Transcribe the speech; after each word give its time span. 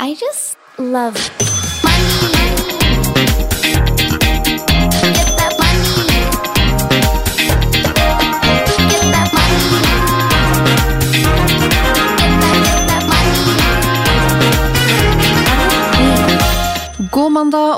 I 0.00 0.14
just 0.14 0.56
love 0.76 1.14
money. 1.84 2.63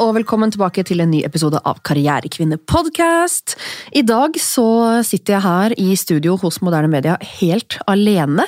Og 0.06 0.14
velkommen 0.14 0.52
tilbake 0.54 0.84
til 0.86 1.00
en 1.02 1.10
ny 1.10 1.24
episode 1.26 1.58
av 1.66 1.80
Karrierekvinne 1.86 2.60
podcast. 2.70 3.56
I 3.90 4.04
dag 4.06 4.36
så 4.38 5.02
sitter 5.06 5.34
jeg 5.34 5.42
her 5.42 5.72
i 5.82 5.96
studio 5.98 6.36
hos 6.38 6.60
Moderne 6.62 6.90
Media 6.92 7.16
helt 7.40 7.74
alene. 7.90 8.44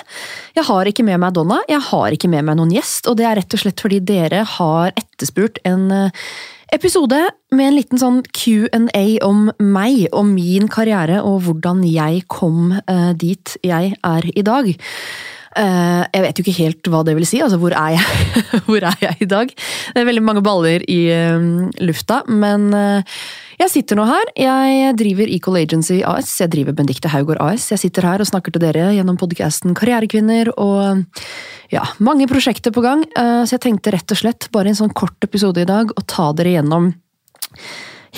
Jeg 0.55 0.69
har 0.69 0.87
ikke 0.87 1.03
med 1.09 1.19
meg 1.19 1.35
Donna, 1.35 1.59
jeg 1.67 1.83
har 1.89 2.15
ikke 2.15 2.31
med 2.31 2.47
meg 2.47 2.61
noen 2.61 2.77
gjest, 2.77 3.09
og 3.11 3.19
det 3.19 3.27
er 3.27 3.41
rett 3.41 3.57
og 3.59 3.63
slett 3.65 3.83
fordi 3.83 3.99
dere 4.07 4.45
har 4.53 4.93
etterspurt 4.93 5.59
en 5.67 5.89
eh, 5.97 6.29
episode 6.77 7.19
med 7.51 7.65
en 7.65 7.79
liten 7.81 8.03
sånn 8.05 8.21
Q&A 8.29 9.05
om 9.27 9.49
meg 9.59 10.05
og 10.13 10.29
min 10.31 10.71
karriere 10.71 11.25
og 11.27 11.41
hvordan 11.49 11.83
jeg 11.89 12.23
kom 12.31 12.77
eh, 12.85 13.11
dit 13.19 13.57
jeg 13.67 13.97
er 13.99 14.31
i 14.31 14.47
dag. 14.47 14.71
Eh, 15.59 16.05
jeg 16.15 16.23
vet 16.23 16.39
jo 16.39 16.45
ikke 16.45 16.59
helt 16.61 16.91
hva 16.93 17.03
det 17.07 17.17
vil 17.19 17.27
si. 17.27 17.41
altså 17.43 17.59
Hvor 17.61 17.75
er 17.75 17.97
jeg, 17.97 18.43
hvor 18.69 18.85
er 18.87 19.03
jeg 19.03 19.25
i 19.25 19.29
dag? 19.31 19.51
Det 19.51 20.03
er 20.03 20.09
veldig 20.09 20.25
mange 20.25 20.45
baller 20.47 20.85
i 20.87 21.01
eh, 21.15 21.49
lufta, 21.83 22.23
men 22.31 22.71
eh, 22.77 23.19
jeg 23.59 23.73
sitter 23.73 23.99
nå 23.99 24.07
her. 24.07 24.31
Jeg 24.39 24.95
driver 25.01 25.31
Equal 25.35 25.59
Agency 25.59 25.99
AS, 26.07 26.31
jeg 26.39 26.53
driver 26.53 26.77
Benedicte 26.79 27.11
Haugård 27.11 27.41
AS. 27.43 27.73
Jeg 27.73 27.83
sitter 27.83 28.07
her 28.07 28.23
og 28.23 28.31
snakker 28.31 28.55
til 28.55 28.63
dere 28.63 28.93
gjennom 28.95 29.19
podkasten 29.19 29.75
Karrierekvinner 29.79 30.53
og 30.55 31.03
ja, 31.75 31.83
mange 31.99 32.29
prosjekter 32.31 32.71
på 32.71 32.85
gang. 32.87 33.03
Så 33.19 33.57
jeg 33.57 33.65
tenkte 33.67 33.91
rett 33.97 34.15
og 34.15 34.21
slett 34.21 34.47
bare 34.55 34.71
en 34.71 34.79
sånn 34.79 34.95
kort 34.95 35.27
episode 35.27 35.65
i 35.65 35.69
dag 35.69 35.91
å 35.91 36.07
ta 36.07 36.31
dere 36.39 36.55
gjennom 36.55 36.93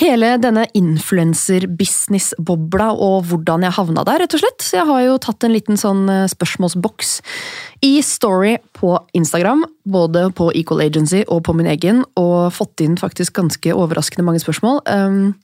Hele 0.01 0.31
denne 0.41 0.63
influencer-business-bobla 0.77 2.87
og 2.95 3.25
hvordan 3.29 3.63
jeg 3.67 3.75
havna 3.75 4.03
der, 4.07 4.19
rett 4.23 4.33
og 4.33 4.39
slett. 4.41 4.61
Så 4.65 4.77
jeg 4.79 4.87
har 4.89 5.01
jo 5.05 5.19
tatt 5.21 5.43
en 5.45 5.53
liten 5.53 5.77
sånn 5.77 6.09
eh, 6.09 6.31
spørsmålsboks 6.31 7.21
i 7.85 8.01
Story 8.05 8.57
på 8.77 8.99
Instagram, 9.17 9.65
både 9.85 10.31
på 10.37 10.51
Equal 10.57 10.81
Agency 10.87 11.21
og 11.27 11.39
på 11.45 11.53
min 11.57 11.69
egen, 11.69 11.97
og 12.17 12.53
fått 12.55 12.81
inn 12.81 12.97
faktisk 12.97 13.33
ganske 13.37 13.73
overraskende 13.77 14.25
mange 14.25 14.39
spørsmål. 14.41 14.81
Um, 14.89 15.35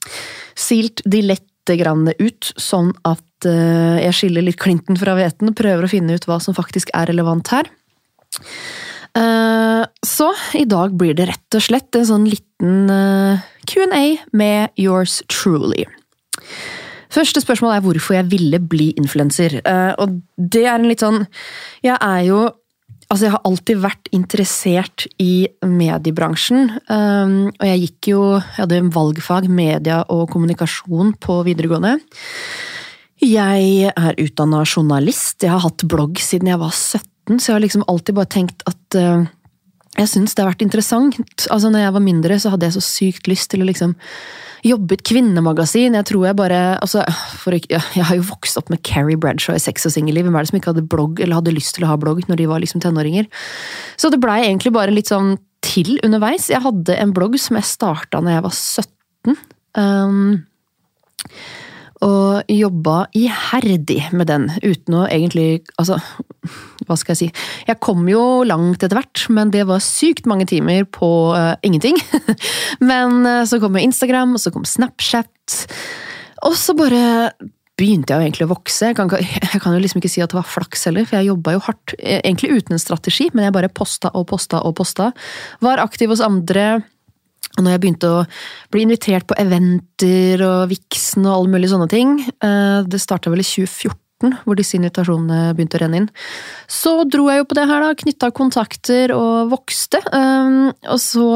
silt 0.58 1.02
de 1.06 1.22
lette 1.22 1.76
grann 1.78 2.10
ut, 2.18 2.52
sånn 2.58 2.92
at 3.06 3.46
uh, 3.46 4.02
jeg 4.02 4.14
skiller 4.16 4.42
litt 4.42 4.58
klinten 4.58 4.98
fra 4.98 5.14
hveten 5.18 5.54
prøver 5.54 5.84
å 5.86 5.92
finne 5.92 6.14
ut 6.18 6.26
hva 6.26 6.40
som 6.42 6.54
faktisk 6.56 6.90
er 6.98 7.06
relevant 7.12 7.46
her. 7.54 7.66
Eh, 9.18 9.84
så 10.06 10.28
i 10.54 10.64
dag 10.68 10.94
blir 10.98 11.16
det 11.18 11.28
rett 11.30 11.56
og 11.58 11.64
slett 11.64 11.96
en 11.98 12.06
sånn 12.06 12.26
liten 12.28 12.92
eh, 12.92 13.46
Q&A 13.68 14.04
med 14.36 14.78
yours 14.78 15.20
truly. 15.32 15.86
Første 17.12 17.40
spørsmål 17.40 17.74
er 17.74 17.84
hvorfor 17.86 18.18
jeg 18.18 18.28
ville 18.30 18.60
bli 18.60 18.92
influenser. 19.00 19.58
Eh, 19.64 19.92
og 19.98 20.20
det 20.36 20.66
er 20.66 20.76
en 20.76 20.88
litt 20.90 21.04
sånn 21.04 21.24
Jeg 21.84 21.98
er 21.98 22.24
jo 22.30 22.48
Altså, 23.08 23.24
jeg 23.24 23.32
har 23.32 23.46
alltid 23.48 23.78
vært 23.80 24.08
interessert 24.12 25.06
i 25.16 25.48
mediebransjen. 25.64 26.66
Og 26.92 27.64
jeg 27.64 27.78
gikk 27.80 28.08
jo 28.10 28.18
Jeg 28.34 28.58
hadde 28.58 28.80
en 28.82 28.90
valgfag 28.92 29.46
media 29.48 30.02
og 30.12 30.26
kommunikasjon 30.34 31.14
på 31.16 31.38
videregående. 31.46 31.94
Jeg 33.24 33.88
er 33.88 34.20
utdanna 34.20 34.60
journalist. 34.68 35.40
Jeg 35.40 35.50
har 35.50 35.64
hatt 35.64 35.86
blogg 35.88 36.20
siden 36.20 36.52
jeg 36.52 36.60
var 36.60 36.76
17, 36.76 37.17
så 37.36 37.50
jeg 37.50 37.58
har 37.58 37.64
liksom 37.66 37.84
alltid 37.92 38.16
bare 38.16 38.32
tenkt 38.32 38.64
at 38.68 38.96
uh, 38.96 39.26
jeg 39.98 40.10
syns 40.12 40.34
det 40.34 40.44
har 40.44 40.52
vært 40.52 40.64
interessant. 40.64 41.18
Altså, 41.52 41.70
når 41.72 41.84
jeg 41.84 41.94
var 41.96 42.04
mindre, 42.04 42.36
så 42.40 42.52
hadde 42.54 42.68
jeg 42.68 42.76
så 42.76 42.84
sykt 42.84 43.30
lyst 43.30 43.50
til 43.52 43.64
å 43.64 43.68
liksom 43.68 43.96
jobbe 44.66 44.94
i 44.94 44.98
et 44.98 45.04
kvinnemagasin. 45.06 45.96
Jeg 45.98 46.06
tror 46.08 46.28
jeg 46.28 46.38
bare 46.38 46.60
altså, 46.82 47.04
for 47.38 47.54
ja, 47.70 47.80
Jeg 47.94 48.06
har 48.08 48.18
jo 48.18 48.26
vokst 48.30 48.58
opp 48.58 48.72
med 48.72 48.82
Carrie 48.86 49.18
Bradshaw 49.18 49.58
i 49.58 49.62
Sex 49.62 49.86
og 49.86 49.94
singelliv. 49.94 50.26
Hvem 50.26 50.38
er 50.38 50.46
det 50.46 50.52
som 50.52 50.58
ikke 50.60 50.72
hadde 50.72 50.86
blogg, 50.94 51.22
eller 51.22 51.38
hadde 51.38 51.54
lyst 51.54 51.76
til 51.76 51.86
å 51.86 51.92
ha 51.92 51.98
blogg 52.00 52.24
når 52.30 52.40
de 52.40 52.48
var 52.50 52.62
liksom 52.62 52.82
tenåringer? 52.82 53.28
Så 53.98 54.10
det 54.14 54.22
blei 54.22 54.40
egentlig 54.46 54.74
bare 54.74 54.94
litt 54.94 55.10
sånn 55.10 55.36
til 55.66 55.96
underveis. 56.06 56.48
Jeg 56.52 56.62
hadde 56.64 56.96
en 56.98 57.14
blogg 57.14 57.38
som 57.42 57.58
jeg 57.58 57.70
starta 57.70 58.22
når 58.22 58.38
jeg 58.38 58.46
var 58.46 58.56
17. 58.56 59.40
Um, 59.78 60.38
og 62.04 62.50
jobba 62.52 63.08
iherdig 63.16 64.00
med 64.14 64.28
den, 64.30 64.48
uten 64.62 64.96
å 65.00 65.04
egentlig 65.08 65.64
Altså, 65.80 65.98
hva 66.86 66.96
skal 66.98 67.14
jeg 67.14 67.20
si? 67.20 67.28
Jeg 67.68 67.80
kom 67.84 68.06
jo 68.10 68.44
langt 68.46 68.82
etter 68.82 68.98
hvert, 68.98 69.26
men 69.34 69.52
det 69.54 69.66
var 69.68 69.84
sykt 69.84 70.28
mange 70.30 70.46
timer 70.48 70.86
på 70.94 71.10
uh, 71.34 71.54
ingenting. 71.66 71.98
men 72.90 73.22
uh, 73.26 73.44
så 73.48 73.60
kom 73.62 73.76
jo 73.76 73.84
Instagram, 73.84 74.36
og 74.36 74.42
så 74.42 74.52
kom 74.54 74.66
Snapchat. 74.68 75.58
Og 76.46 76.56
så 76.58 76.74
bare 76.78 77.32
begynte 77.78 78.12
jeg 78.12 78.18
jo 78.18 78.26
egentlig 78.26 78.46
å 78.48 78.52
vokse. 78.52 78.90
Jeg 78.90 78.98
kan, 78.98 79.10
jeg 79.22 79.62
kan 79.62 79.74
jo 79.74 79.82
liksom 79.82 80.02
ikke 80.02 80.10
si 80.10 80.22
at 80.24 80.32
det 80.32 80.40
var 80.40 80.48
flaks 80.50 80.88
heller, 80.88 81.06
for 81.06 81.18
jeg 81.18 81.30
jobba 81.30 81.54
jo 81.54 81.64
hardt. 81.68 81.94
eh, 81.98 82.20
Egentlig 82.24 82.58
uten 82.58 82.74
en 82.74 82.82
strategi, 82.82 83.28
men 83.32 83.46
jeg 83.46 83.54
bare 83.54 83.70
posta 83.70 84.10
og 84.18 84.26
posta 84.32 84.62
og 84.66 84.74
posta. 84.80 85.12
Var 85.64 85.82
aktiv 85.84 86.10
hos 86.10 86.24
andre. 86.24 86.80
Og 87.58 87.64
når 87.64 87.74
jeg 87.74 87.82
begynte 87.82 88.10
å 88.12 88.24
bli 88.72 88.84
invitert 88.86 89.26
på 89.28 89.36
eventer 89.40 90.44
og 90.46 90.68
Vixen 90.70 91.26
og 91.26 91.34
alle 91.34 91.54
mulige 91.56 91.72
sånne 91.72 91.88
ting 91.90 92.12
eh, 92.22 92.84
Det 92.86 93.00
starta 93.02 93.32
vel 93.32 93.42
i 93.42 93.46
2014, 93.46 94.36
hvor 94.44 94.58
disse 94.58 94.76
invitasjonene 94.78 95.54
begynte 95.58 95.78
å 95.78 95.82
renne 95.82 96.02
inn. 96.02 96.08
Så 96.70 97.00
dro 97.10 97.28
jeg 97.30 97.42
jo 97.42 97.48
på 97.50 97.58
det 97.58 97.66
her, 97.70 97.82
da. 97.82 97.98
Knytta 97.98 98.30
kontakter 98.34 99.14
og 99.14 99.52
vokste. 99.54 100.02
Um, 100.14 100.70
Og 100.86 101.00
så 101.02 101.28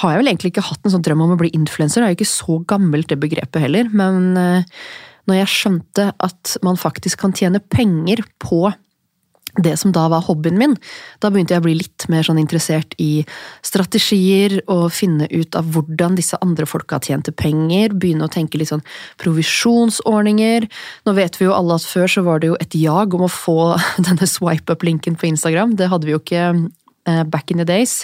har 0.00 0.10
jeg 0.10 0.20
vel 0.20 0.30
egentlig 0.32 0.50
ikke 0.54 0.66
hatt 0.66 0.86
en 0.86 0.94
sånn 0.96 1.04
drøm 1.06 1.22
om 1.26 1.34
å 1.36 1.40
bli 1.40 1.52
influenser. 1.54 2.02
Det 2.02 2.06
er 2.06 2.14
jo 2.14 2.18
ikke 2.18 2.32
så 2.32 2.58
gammelt, 2.70 3.10
det 3.10 3.20
begrepet 3.22 3.62
heller. 3.62 3.90
Men 3.94 4.32
eh, 4.40 4.80
når 5.30 5.40
jeg 5.40 5.52
skjønte 5.52 6.08
at 6.12 6.56
man 6.66 6.80
faktisk 6.80 7.22
kan 7.22 7.34
tjene 7.36 7.62
penger 7.62 8.24
på 8.42 8.66
det 9.62 9.76
som 9.78 9.92
da 9.94 10.08
var 10.10 10.24
hobbyen 10.26 10.58
min, 10.58 10.76
da 11.22 11.30
begynte 11.30 11.54
jeg 11.54 11.62
å 11.62 11.66
bli 11.66 11.76
litt 11.78 12.06
mer 12.10 12.26
sånn 12.26 12.40
interessert 12.42 12.96
i 13.02 13.24
strategier 13.64 14.56
og 14.72 14.88
finne 14.94 15.28
ut 15.30 15.54
av 15.58 15.68
hvordan 15.74 16.16
disse 16.18 16.38
andre 16.42 16.66
folka 16.66 16.98
tjente 17.02 17.34
penger. 17.34 17.94
Begynne 17.94 18.26
å 18.26 18.32
tenke 18.32 18.58
litt 18.58 18.72
sånn 18.72 18.84
provisjonsordninger. 19.22 20.66
Nå 21.06 21.16
vet 21.18 21.38
vi 21.38 21.48
jo 21.48 21.54
alle 21.54 21.78
at 21.78 21.86
før 21.86 22.10
så 22.10 22.24
var 22.26 22.42
det 22.42 22.50
jo 22.50 22.58
et 22.62 22.74
jag 22.78 23.14
om 23.14 23.26
å 23.28 23.30
få 23.30 23.58
denne 24.06 24.30
swipe 24.30 24.74
up-linken 24.74 25.18
på 25.20 25.30
Instagram. 25.30 25.76
Det 25.78 25.90
hadde 25.92 26.10
vi 26.10 26.16
jo 26.16 26.22
ikke 26.22 26.48
eh, 26.50 27.22
back 27.24 27.54
in 27.54 27.62
the 27.62 27.68
days. 27.68 28.02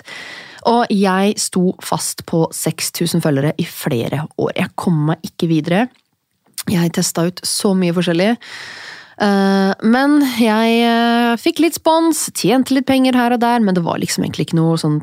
Og 0.69 0.91
jeg 0.93 1.39
sto 1.41 1.72
fast 1.83 2.27
på 2.28 2.44
6000 2.53 3.22
følgere 3.25 3.55
i 3.59 3.66
flere 3.66 4.27
år. 4.37 4.53
Jeg 4.59 4.77
kom 4.78 5.06
meg 5.10 5.25
ikke 5.27 5.49
videre. 5.50 5.87
Jeg 6.71 6.93
testa 6.94 7.25
ut 7.31 7.41
så 7.47 7.72
mye 7.75 7.94
forskjellig. 7.97 8.34
Eh, 9.21 9.73
Men 9.85 10.19
jeg 10.41 10.81
eh, 10.87 11.37
fikk 11.41 11.61
litt 11.65 11.77
spons, 11.77 12.29
tjente 12.37 12.75
litt 12.77 12.89
penger 12.89 13.19
her 13.19 13.37
og 13.37 13.43
der, 13.43 13.61
men 13.65 13.77
det 13.77 13.85
var 13.85 14.01
liksom 14.01 14.25
egentlig 14.25 14.49
ikke 14.49 14.61
noe 14.61 14.81
sånn 14.81 15.01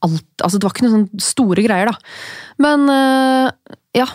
alt 0.00 0.24
Altså, 0.40 0.56
det 0.56 0.64
var 0.64 0.72
ikke 0.72 0.86
noe 0.86 0.94
sånn 0.94 1.20
store 1.20 1.64
greier, 1.66 1.90
da. 1.90 2.12
Men 2.62 2.88
eh, 2.88 3.76
ja. 4.00 4.08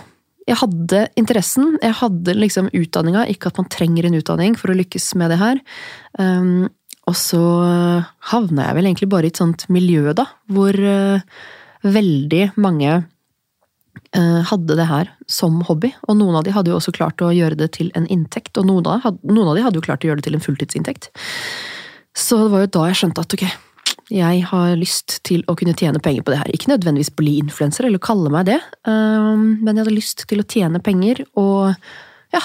Jeg 0.46 0.60
hadde 0.60 1.00
interessen, 1.18 1.72
jeg 1.82 1.96
hadde 1.98 2.36
liksom 2.38 2.68
utdanninga. 2.70 3.24
Ikke 3.34 3.50
at 3.50 3.58
man 3.58 3.66
trenger 3.74 4.06
en 4.06 4.18
utdanning 4.20 4.54
for 4.54 4.70
å 4.70 4.76
lykkes 4.78 5.08
med 5.18 5.32
det 5.34 5.40
her. 5.40 5.62
Um, 6.22 6.68
og 7.10 7.16
så 7.18 7.40
havna 8.30 8.68
jeg 8.68 8.78
vel 8.78 8.90
egentlig 8.92 9.10
bare 9.10 9.26
i 9.26 9.34
et 9.34 9.42
sånt 9.42 9.66
miljø, 9.74 10.14
da, 10.14 10.28
hvor 10.54 10.78
veldig 11.98 12.44
mange 12.62 13.00
hadde 14.16 14.78
det 14.78 14.86
her 14.88 15.10
som 15.28 15.58
hobby, 15.68 15.90
og 16.08 16.18
noen 16.20 16.38
av 16.40 16.46
de 16.46 16.54
hadde 16.56 16.72
jo 16.72 16.78
også 16.78 16.94
klart 16.96 17.20
å 17.24 17.34
gjøre 17.36 17.58
det 17.60 17.72
til 17.76 17.90
en 18.00 18.06
inntekt, 18.12 18.56
og 18.60 18.68
noen 18.70 18.88
av, 18.88 19.04
noen 19.28 19.50
av 19.52 19.58
de 19.58 19.64
hadde 19.66 19.80
jo 19.80 19.86
klart 19.86 20.06
å 20.06 20.10
gjøre 20.10 20.22
det 20.22 20.28
til 20.30 20.38
en 20.38 20.44
fulltidsinntekt. 20.44 21.10
Så 22.16 22.40
det 22.46 22.52
var 22.54 22.64
jo 22.64 22.74
da 22.78 22.86
jeg 22.90 23.00
skjønte 23.02 23.26
at 23.26 23.36
ok, 23.36 23.46
jeg 24.14 24.44
har 24.52 24.76
lyst 24.78 25.20
til 25.26 25.42
å 25.50 25.56
kunne 25.58 25.74
tjene 25.78 26.02
penger 26.04 26.26
på 26.26 26.34
det 26.34 26.42
her. 26.44 26.52
Ikke 26.54 26.70
nødvendigvis 26.70 27.14
bli 27.18 27.40
influenser, 27.42 27.88
eller 27.88 28.02
kalle 28.04 28.32
meg 28.34 28.48
det, 28.52 28.60
um, 28.88 29.58
men 29.64 29.74
jeg 29.74 29.82
hadde 29.84 29.96
lyst 29.96 30.28
til 30.30 30.44
å 30.44 30.48
tjene 30.48 30.82
penger, 30.86 31.24
og 31.42 31.74
ja, 32.36 32.44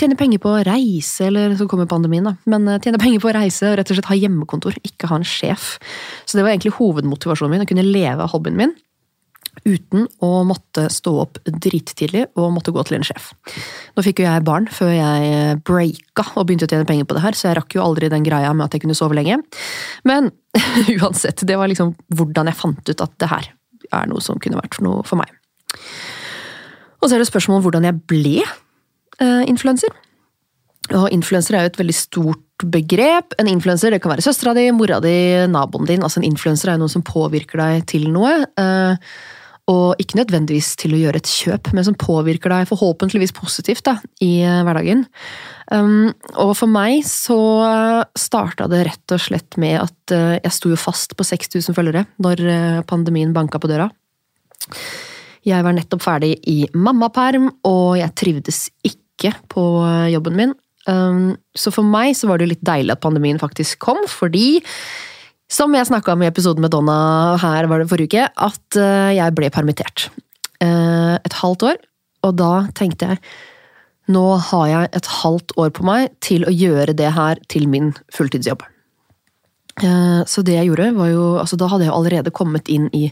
tjene 0.00 0.18
penger 0.18 0.42
på 0.42 0.52
å 0.52 0.64
reise, 0.66 1.28
eller 1.28 1.54
så 1.58 1.68
kommer 1.70 1.88
pandemien, 1.90 2.26
da. 2.26 2.34
Men 2.50 2.66
eh, 2.68 2.80
tjene 2.82 3.00
penger 3.00 3.22
på 3.22 3.30
å 3.30 3.36
reise 3.38 3.70
og 3.70 3.78
rett 3.78 3.92
og 3.92 3.98
slett 3.98 4.10
ha 4.10 4.18
hjemmekontor, 4.18 4.76
ikke 4.84 5.08
ha 5.10 5.20
en 5.20 5.26
sjef. 5.26 5.76
Så 6.26 6.36
det 6.36 6.44
var 6.44 6.52
egentlig 6.52 6.74
hovedmotivasjonen 6.76 7.54
min, 7.54 7.64
å 7.64 7.70
kunne 7.70 7.86
leve 7.86 8.26
av 8.26 8.34
hobbyen 8.34 8.58
min 8.58 8.74
uten 9.64 10.06
å 10.24 10.30
måtte 10.46 10.86
stå 10.92 11.12
opp 11.22 11.40
drittidlig 11.46 12.26
og 12.36 12.52
måtte 12.56 12.74
gå 12.74 12.84
til 12.86 12.98
en 12.98 13.06
sjef. 13.06 13.30
Nå 13.96 14.04
fikk 14.04 14.20
jo 14.22 14.28
jeg 14.28 14.44
barn 14.46 14.68
før 14.72 14.92
jeg 14.92 15.58
breaka 15.66 16.26
og 16.34 16.48
begynte 16.48 16.68
å 16.68 16.72
tjene 16.72 16.88
penger 16.88 17.08
på 17.08 17.16
det 17.16 17.24
her, 17.24 17.38
så 17.38 17.50
jeg 17.50 17.58
rakk 17.60 17.78
jo 17.78 17.84
aldri 17.84 18.10
den 18.12 18.26
greia 18.26 18.52
med 18.52 18.68
at 18.68 18.76
jeg 18.76 18.84
kunne 18.84 18.98
sove 18.98 19.16
lenge. 19.18 19.38
Men 20.08 20.32
uansett, 20.98 21.46
det 21.48 21.58
var 21.58 21.70
liksom 21.72 21.94
hvordan 22.16 22.50
jeg 22.50 22.60
fant 22.60 22.92
ut 22.92 23.06
at 23.06 23.16
det 23.22 23.30
her 23.32 23.52
er 23.94 24.08
noe 24.10 24.24
som 24.24 24.40
kunne 24.42 24.60
vært 24.60 24.80
noe 24.84 25.04
for 25.06 25.20
meg. 25.20 25.30
Og 27.00 27.08
så 27.08 27.16
er 27.16 27.22
det 27.22 27.30
spørsmål 27.30 27.60
om 27.60 27.66
hvordan 27.66 27.86
jeg 27.86 28.02
ble 28.08 28.40
eh, 28.42 29.44
influenser. 29.46 29.92
Og 30.94 31.08
influenser 31.10 31.56
er 31.56 31.64
jo 31.64 31.72
et 31.72 31.80
veldig 31.80 31.96
stort 31.98 32.66
begrep. 32.72 33.34
En 33.40 33.50
influenser 33.50 33.96
kan 34.00 34.12
være 34.14 34.24
søstera 34.24 34.54
di, 34.56 34.68
mora 34.74 35.00
di, 35.02 35.16
naboen 35.50 35.88
din. 35.88 36.04
Altså 36.06 36.22
En 36.22 36.28
influenser 36.28 36.70
er 36.70 36.78
jo 36.78 36.84
noen 36.84 36.94
som 36.94 37.04
påvirker 37.06 37.60
deg 37.62 37.86
til 37.90 38.08
noe. 38.14 38.46
eh, 38.56 38.96
Og 39.66 39.98
ikke 39.98 40.20
nødvendigvis 40.20 40.76
til 40.78 40.94
å 40.94 41.00
gjøre 41.00 41.18
et 41.18 41.30
kjøp, 41.30 41.72
men 41.74 41.86
som 41.86 41.96
påvirker 41.98 42.52
deg 42.52 42.68
forhåpentligvis 42.70 43.34
positivt 43.34 43.82
da, 43.88 43.96
i 44.22 44.38
eh, 44.46 44.60
hverdagen. 44.62 45.02
Um, 45.74 46.12
og 46.38 46.52
for 46.54 46.70
meg 46.70 47.00
så 47.08 47.38
starta 48.14 48.68
det 48.70 48.84
rett 48.86 49.14
og 49.16 49.24
slett 49.24 49.58
med 49.58 49.80
at 49.80 50.14
uh, 50.14 50.36
jeg 50.38 50.54
sto 50.54 50.70
jo 50.70 50.78
fast 50.78 51.16
på 51.18 51.26
6000 51.26 51.74
følgere 51.74 52.04
når 52.22 52.44
uh, 52.46 52.84
pandemien 52.86 53.34
banka 53.34 53.58
på 53.58 53.72
døra. 53.72 53.88
Jeg 55.46 55.66
var 55.66 55.74
nettopp 55.74 56.04
ferdig 56.04 56.36
i 56.46 56.60
mammaperm, 56.74 57.50
og 57.66 57.98
jeg 57.98 58.14
trivdes 58.18 58.62
ikke 58.86 59.34
på 59.50 59.66
jobben 60.12 60.38
min. 60.38 60.54
Um, 60.86 61.34
så 61.58 61.72
for 61.74 61.86
meg 61.86 62.14
så 62.14 62.30
var 62.30 62.38
det 62.38 62.52
litt 62.52 62.62
deilig 62.66 62.94
at 62.94 63.02
pandemien 63.02 63.42
faktisk 63.42 63.80
kom, 63.82 64.04
fordi 64.06 64.60
som 65.48 65.74
jeg 65.74 65.86
snakka 65.88 66.14
om 66.14 66.24
i 66.24 66.28
episoden 66.30 66.64
med 66.64 66.72
Donna 66.74 67.36
her 67.40 67.68
var 67.70 67.82
det 67.82 67.90
forrige 67.90 68.10
uke, 68.10 68.28
at 68.48 68.78
eh, 68.80 69.16
jeg 69.18 69.34
ble 69.36 69.50
permittert. 69.54 70.08
Eh, 70.62 71.14
et 71.20 71.36
halvt 71.42 71.68
år, 71.70 71.76
og 72.26 72.38
da 72.40 72.54
tenkte 72.74 73.12
jeg 73.12 73.22
nå 74.12 74.24
har 74.50 74.66
jeg 74.70 74.88
et 74.94 75.08
halvt 75.22 75.56
år 75.58 75.70
på 75.74 75.84
meg 75.86 76.12
til 76.22 76.46
å 76.46 76.54
gjøre 76.54 76.94
det 76.98 77.10
her 77.16 77.40
til 77.50 77.66
min 77.70 77.92
fulltidsjobb. 78.14 78.62
Eh, 79.82 80.22
Så 80.24 80.42
det 80.46 80.54
jeg 80.56 80.70
gjorde, 80.70 80.94
var 80.96 81.10
jo 81.10 81.24
altså 81.42 81.58
Da 81.58 81.68
hadde 81.68 81.84
jeg 81.84 81.92
allerede 81.92 82.30
kommet 82.30 82.68
inn 82.68 82.88
i 82.94 83.10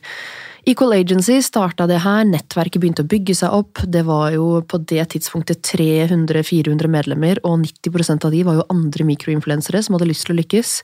Equal 0.66 0.94
Agency, 0.96 1.42
starta 1.44 1.84
det 1.86 1.98
her, 2.00 2.24
nettverket 2.24 2.80
begynte 2.80 3.04
å 3.04 3.08
bygge 3.08 3.34
seg 3.36 3.52
opp. 3.52 3.82
Det 3.84 4.00
var 4.06 4.32
jo 4.32 4.62
på 4.64 4.78
det 4.80 5.10
tidspunktet 5.12 5.60
300-400 5.60 6.88
medlemmer, 6.88 7.36
og 7.44 7.58
90% 7.66 8.24
av 8.24 8.32
de 8.32 8.40
var 8.48 8.56
jo 8.56 8.64
andre 8.72 9.04
mikroinfluensere 9.04 9.82
som 9.84 9.98
hadde 9.98 10.08
lyst 10.08 10.24
til 10.24 10.32
å 10.32 10.38
lykkes. 10.40 10.78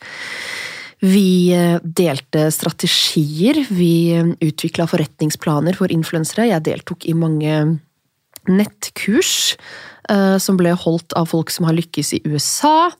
Vi 1.00 1.52
eh, 1.56 1.79
delte 1.82 2.50
strategier, 2.52 3.62
vi 3.70 4.20
utvikla 4.41 4.85
forretningsplaner 4.91 5.79
for 5.79 5.93
influensere. 5.93 6.50
Jeg 6.50 6.67
deltok 6.69 7.06
i 7.08 7.17
mange 7.17 7.55
nettkurs 8.49 9.56
eh, 10.11 10.37
som 10.41 10.58
ble 10.61 10.73
holdt 10.76 11.14
av 11.19 11.31
folk 11.32 11.52
som 11.52 11.67
har 11.69 11.76
lykkes 11.76 12.14
i 12.17 12.23
USA. 12.29 12.91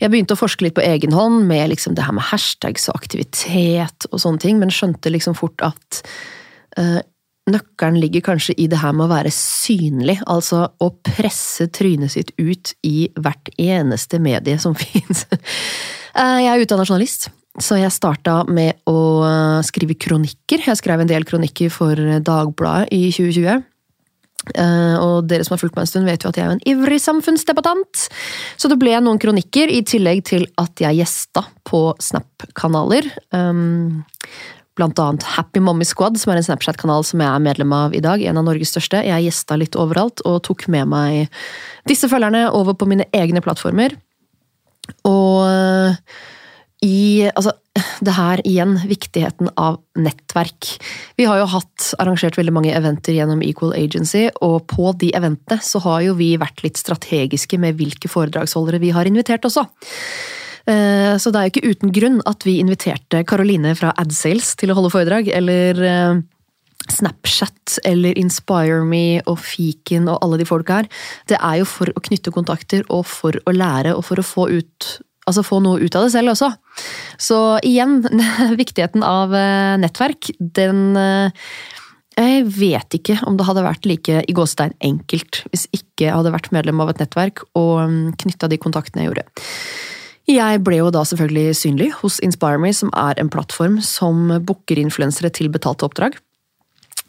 Jeg 0.00 0.12
begynte 0.12 0.36
å 0.36 0.40
forske 0.40 0.66
litt 0.66 0.76
på 0.76 0.84
egen 0.84 1.14
hånd 1.16 1.46
med 1.48 1.72
liksom 1.72 1.96
det 1.96 2.06
her 2.06 2.16
med 2.16 2.28
hashtags 2.30 2.88
og 2.90 3.00
aktivitet 3.00 4.08
og 4.10 4.20
sånne 4.22 4.42
ting, 4.44 4.60
men 4.60 4.72
skjønte 4.74 5.12
liksom 5.12 5.36
fort 5.38 5.64
at 5.64 6.02
eh, 6.80 7.00
nøkkelen 7.50 8.00
ligger 8.00 8.24
kanskje 8.32 8.56
i 8.60 8.68
det 8.70 8.80
her 8.82 8.92
med 8.96 9.08
å 9.08 9.14
være 9.14 9.32
synlig, 9.34 10.20
altså 10.30 10.66
å 10.76 10.90
presse 11.06 11.70
trynet 11.72 12.14
sitt 12.14 12.34
ut 12.38 12.74
i 12.86 13.08
hvert 13.16 13.52
eneste 13.56 14.20
medie 14.22 14.60
som 14.62 14.76
fins. 14.84 15.26
Jeg 16.14 16.48
er 16.50 16.62
utdanna 16.64 16.86
journalist, 16.86 17.28
så 17.60 17.78
jeg 17.78 17.92
starta 17.94 18.40
med 18.50 18.78
å 18.88 18.98
eh, 19.26 19.60
skrive 19.66 19.96
kronikker. 19.98 20.62
Jeg 20.66 20.78
skrev 20.80 21.02
en 21.02 21.10
del 21.10 21.26
kronikker 21.28 21.72
for 21.72 21.98
Dagbladet 22.26 22.90
i 22.94 23.10
2020. 23.14 23.66
Eh, 24.56 24.94
og 24.96 25.26
dere 25.28 25.44
som 25.44 25.54
har 25.54 25.60
fulgt 25.60 25.76
meg 25.76 25.84
en 25.84 25.90
stund, 25.90 26.08
vet 26.08 26.24
jo 26.24 26.30
at 26.32 26.38
jeg 26.40 26.46
er 26.46 26.54
en 26.54 26.62
ivrig 26.68 27.00
samfunnsdebattant. 27.04 28.06
Så 28.56 28.70
det 28.70 28.78
ble 28.80 28.94
noen 29.02 29.20
kronikker, 29.20 29.70
i 29.70 29.82
tillegg 29.86 30.24
til 30.30 30.46
at 30.60 30.80
jeg 30.82 31.02
gjesta 31.02 31.44
på 31.68 31.90
Snap-kanaler. 32.00 33.10
Blant 34.78 35.00
annet 35.02 35.26
Happy 35.34 35.60
Mommy 35.60 35.84
Squad, 35.84 36.16
som 36.20 36.32
er 36.32 36.40
en 36.40 36.46
Snapchat-kanal 36.46 37.04
som 37.04 37.20
jeg 37.20 37.28
er 37.28 37.42
medlem 37.44 37.74
av 37.76 37.96
i 37.96 38.02
dag. 38.04 38.22
En 38.24 38.40
av 38.40 38.46
Norges 38.46 38.72
største. 38.72 39.02
Jeg 39.04 39.26
gjesta 39.26 39.58
litt 39.60 39.76
overalt, 39.76 40.22
og 40.24 40.40
tok 40.46 40.68
med 40.72 40.88
meg 40.88 41.42
disse 41.90 42.08
følgerne 42.08 42.46
over 42.56 42.78
på 42.78 42.88
mine 42.88 43.08
egne 43.16 43.42
plattformer. 43.44 43.98
Og 45.08 45.46
eh, 45.46 45.96
i 46.80 47.28
Altså, 47.28 47.52
det 48.06 48.14
her 48.16 48.40
igjen, 48.48 48.74
viktigheten 48.88 49.50
av 49.60 49.78
nettverk. 50.00 50.72
Vi 51.20 51.26
har 51.28 51.40
jo 51.42 51.48
hatt 51.52 51.90
arrangert 52.00 52.38
veldig 52.38 52.54
mange 52.56 52.74
eventer 52.74 53.14
gjennom 53.16 53.44
Equal 53.44 53.74
Agency, 53.76 54.28
og 54.40 54.64
på 54.70 54.94
de 55.00 55.12
eventene 55.16 55.60
så 55.64 55.82
har 55.84 56.04
jo 56.08 56.16
vi 56.18 56.32
vært 56.40 56.64
litt 56.64 56.80
strategiske 56.80 57.60
med 57.60 57.78
hvilke 57.78 58.10
foredragsholdere 58.10 58.80
vi 58.82 58.94
har 58.96 59.08
invitert 59.10 59.46
også. 59.48 59.66
Eh, 60.70 61.16
Så 61.20 61.30
det 61.30 61.40
er 61.40 61.48
jo 61.48 61.54
ikke 61.54 61.70
uten 61.76 61.94
grunn 61.94 62.20
at 62.28 62.44
vi 62.48 62.58
inviterte 62.60 63.24
Caroline 63.28 63.74
fra 63.76 63.94
AdSales 64.00 64.54
til 64.56 64.72
å 64.72 64.78
holde 64.78 64.92
foredrag, 64.92 65.28
eller 65.28 65.84
eh, 65.84 66.20
Snapchat 66.88 67.78
eller 67.86 68.16
Inspire 68.18 68.80
Me 68.86 69.20
og 69.28 69.38
Fiken 69.44 70.08
og 70.10 70.20
alle 70.24 70.40
de 70.40 70.48
folka 70.48 70.80
her. 70.80 70.90
Det 71.28 71.38
er 71.38 71.60
jo 71.60 71.68
for 71.68 71.92
å 71.92 72.02
knytte 72.06 72.32
kontakter 72.34 72.86
og 72.88 73.04
for 73.08 73.36
å 73.44 73.54
lære 73.54 73.94
og 73.96 74.04
for 74.08 74.20
å 74.20 74.26
få 74.26 74.50
ut 74.56 74.96
Altså 75.28 75.44
få 75.44 75.58
noe 75.62 75.78
ut 75.84 75.94
av 75.94 76.06
det 76.06 76.10
selv 76.14 76.32
også. 76.32 76.48
Så 77.20 77.36
igjen, 77.68 78.00
viktigheten 78.62 79.04
av 79.06 79.34
eh, 79.36 79.76
nettverk, 79.78 80.30
den 80.40 80.96
eh, 80.98 81.44
Jeg 82.16 82.46
vet 82.56 82.96
ikke 82.96 83.18
om 83.28 83.36
det 83.38 83.46
hadde 83.46 83.62
vært 83.62 83.86
like 83.86 84.24
i 84.24 84.34
gåstein 84.34 84.72
enkelt 84.82 85.42
hvis 85.52 85.68
ikke 85.76 86.08
jeg 86.08 86.16
hadde 86.16 86.32
vært 86.34 86.50
medlem 86.56 86.80
av 86.82 86.90
et 86.90 87.04
nettverk 87.04 87.44
og 87.52 88.16
knytta 88.24 88.48
de 88.50 88.58
kontaktene 88.64 89.04
jeg 89.04 89.12
gjorde. 89.12 89.44
Jeg 90.30 90.64
ble 90.66 90.80
jo 90.80 90.90
da 90.94 91.04
selvfølgelig 91.06 91.54
synlig 91.58 91.92
hos 92.00 92.18
InspireMe, 92.24 92.72
som 92.74 92.90
er 92.96 93.20
en 93.20 93.30
plattform 93.32 93.78
som 93.84 94.28
booker 94.46 94.80
influensere 94.82 95.30
til 95.36 95.52
betalte 95.52 95.86
oppdrag. 95.86 96.18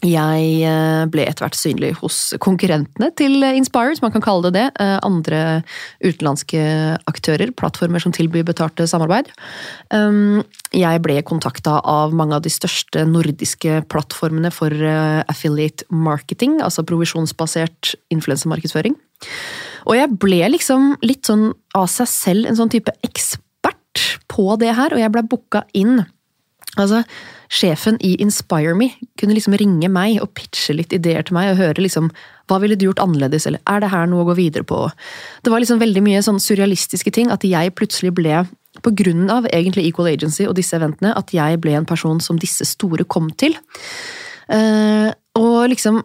Jeg 0.01 0.45
eh, 0.65 1.03
ble 1.13 1.25
etter 1.29 1.45
hvert 1.45 1.57
synlig 1.57 1.91
hos 1.99 2.31
konkurrentene 2.41 3.11
til 3.17 3.43
Inspire, 3.45 3.93
som 3.97 4.07
man 4.07 4.13
kan 4.15 4.23
kalle 4.25 4.49
det 4.49 4.55
det. 4.55 4.63
Eh, 4.81 4.97
Andre 5.05 5.41
utenlandske 6.01 6.61
aktører, 7.09 7.53
plattformer 7.53 8.01
som 8.01 8.13
tilbyr 8.15 8.45
betalte 8.47 8.87
samarbeid. 8.89 9.29
Um, 9.93 10.41
Jeg 10.73 11.01
ble 11.03 11.19
kontakta 11.27 11.81
av 11.85 12.15
mange 12.15 12.37
av 12.37 12.45
de 12.45 12.49
største 12.49 13.03
nordiske 13.05 13.83
plattformene 13.91 14.49
for 14.55 14.73
eh, 14.73 15.21
affiliate 15.29 15.85
marketing, 15.91 16.61
altså 16.65 16.85
provisjonsbasert 16.87 17.93
influensemarkedsføring. 18.13 18.95
Og 19.85 19.97
jeg 19.97 20.17
ble 20.21 20.41
liksom 20.55 20.95
litt 21.05 21.29
sånn 21.29 21.51
av 21.77 21.85
seg 21.91 22.09
selv 22.09 22.49
en 22.49 22.57
sånn 22.57 22.73
type 22.73 22.93
ekspert 23.05 24.07
på 24.31 24.55
det 24.61 24.73
her, 24.77 24.95
og 24.95 25.03
jeg 25.03 25.13
ble 25.13 25.25
booka 25.29 25.65
inn. 25.77 25.99
Altså, 26.79 27.03
Sjefen 27.51 27.97
i 27.99 28.13
Inspire 28.23 28.73
Me 28.77 28.93
kunne 29.19 29.35
liksom 29.35 29.55
ringe 29.59 29.89
meg 29.91 30.21
og 30.23 30.31
pitche 30.37 30.75
litt 30.77 30.93
ideer 30.95 31.25
til 31.27 31.35
meg, 31.35 31.51
og 31.51 31.59
høre 31.59 31.83
liksom 31.83 32.09
hva 32.47 32.59
ville 32.63 32.77
du 32.79 32.85
gjort 32.87 33.01
annerledes, 33.03 33.45
eller 33.47 33.61
er 33.69 33.83
det 33.83 33.91
her 33.91 34.07
noe 34.11 34.23
å 34.23 34.29
gå 34.31 34.37
videre 34.39 34.67
på? 34.67 34.79
Det 35.43 35.51
var 35.53 35.63
liksom 35.63 35.79
veldig 35.79 36.03
mye 36.03 36.23
sånn 36.25 36.39
surrealistiske 36.43 37.13
ting, 37.15 37.31
at 37.31 37.45
jeg 37.47 37.75
plutselig 37.77 38.13
ble, 38.17 38.41
på 38.83 38.93
grunn 38.95 39.27
av 39.31 39.47
egentlig 39.51 39.85
Equal 39.87 40.09
Agency 40.11 40.47
og 40.47 40.55
disse 40.59 40.75
eventene, 40.79 41.13
at 41.15 41.31
jeg 41.35 41.59
ble 41.63 41.75
en 41.79 41.87
person 41.87 42.19
som 42.23 42.39
disse 42.39 42.67
store 42.67 43.07
kom 43.07 43.29
til. 43.39 43.55
Eh, 44.51 45.09
og 45.39 45.57
liksom, 45.71 46.01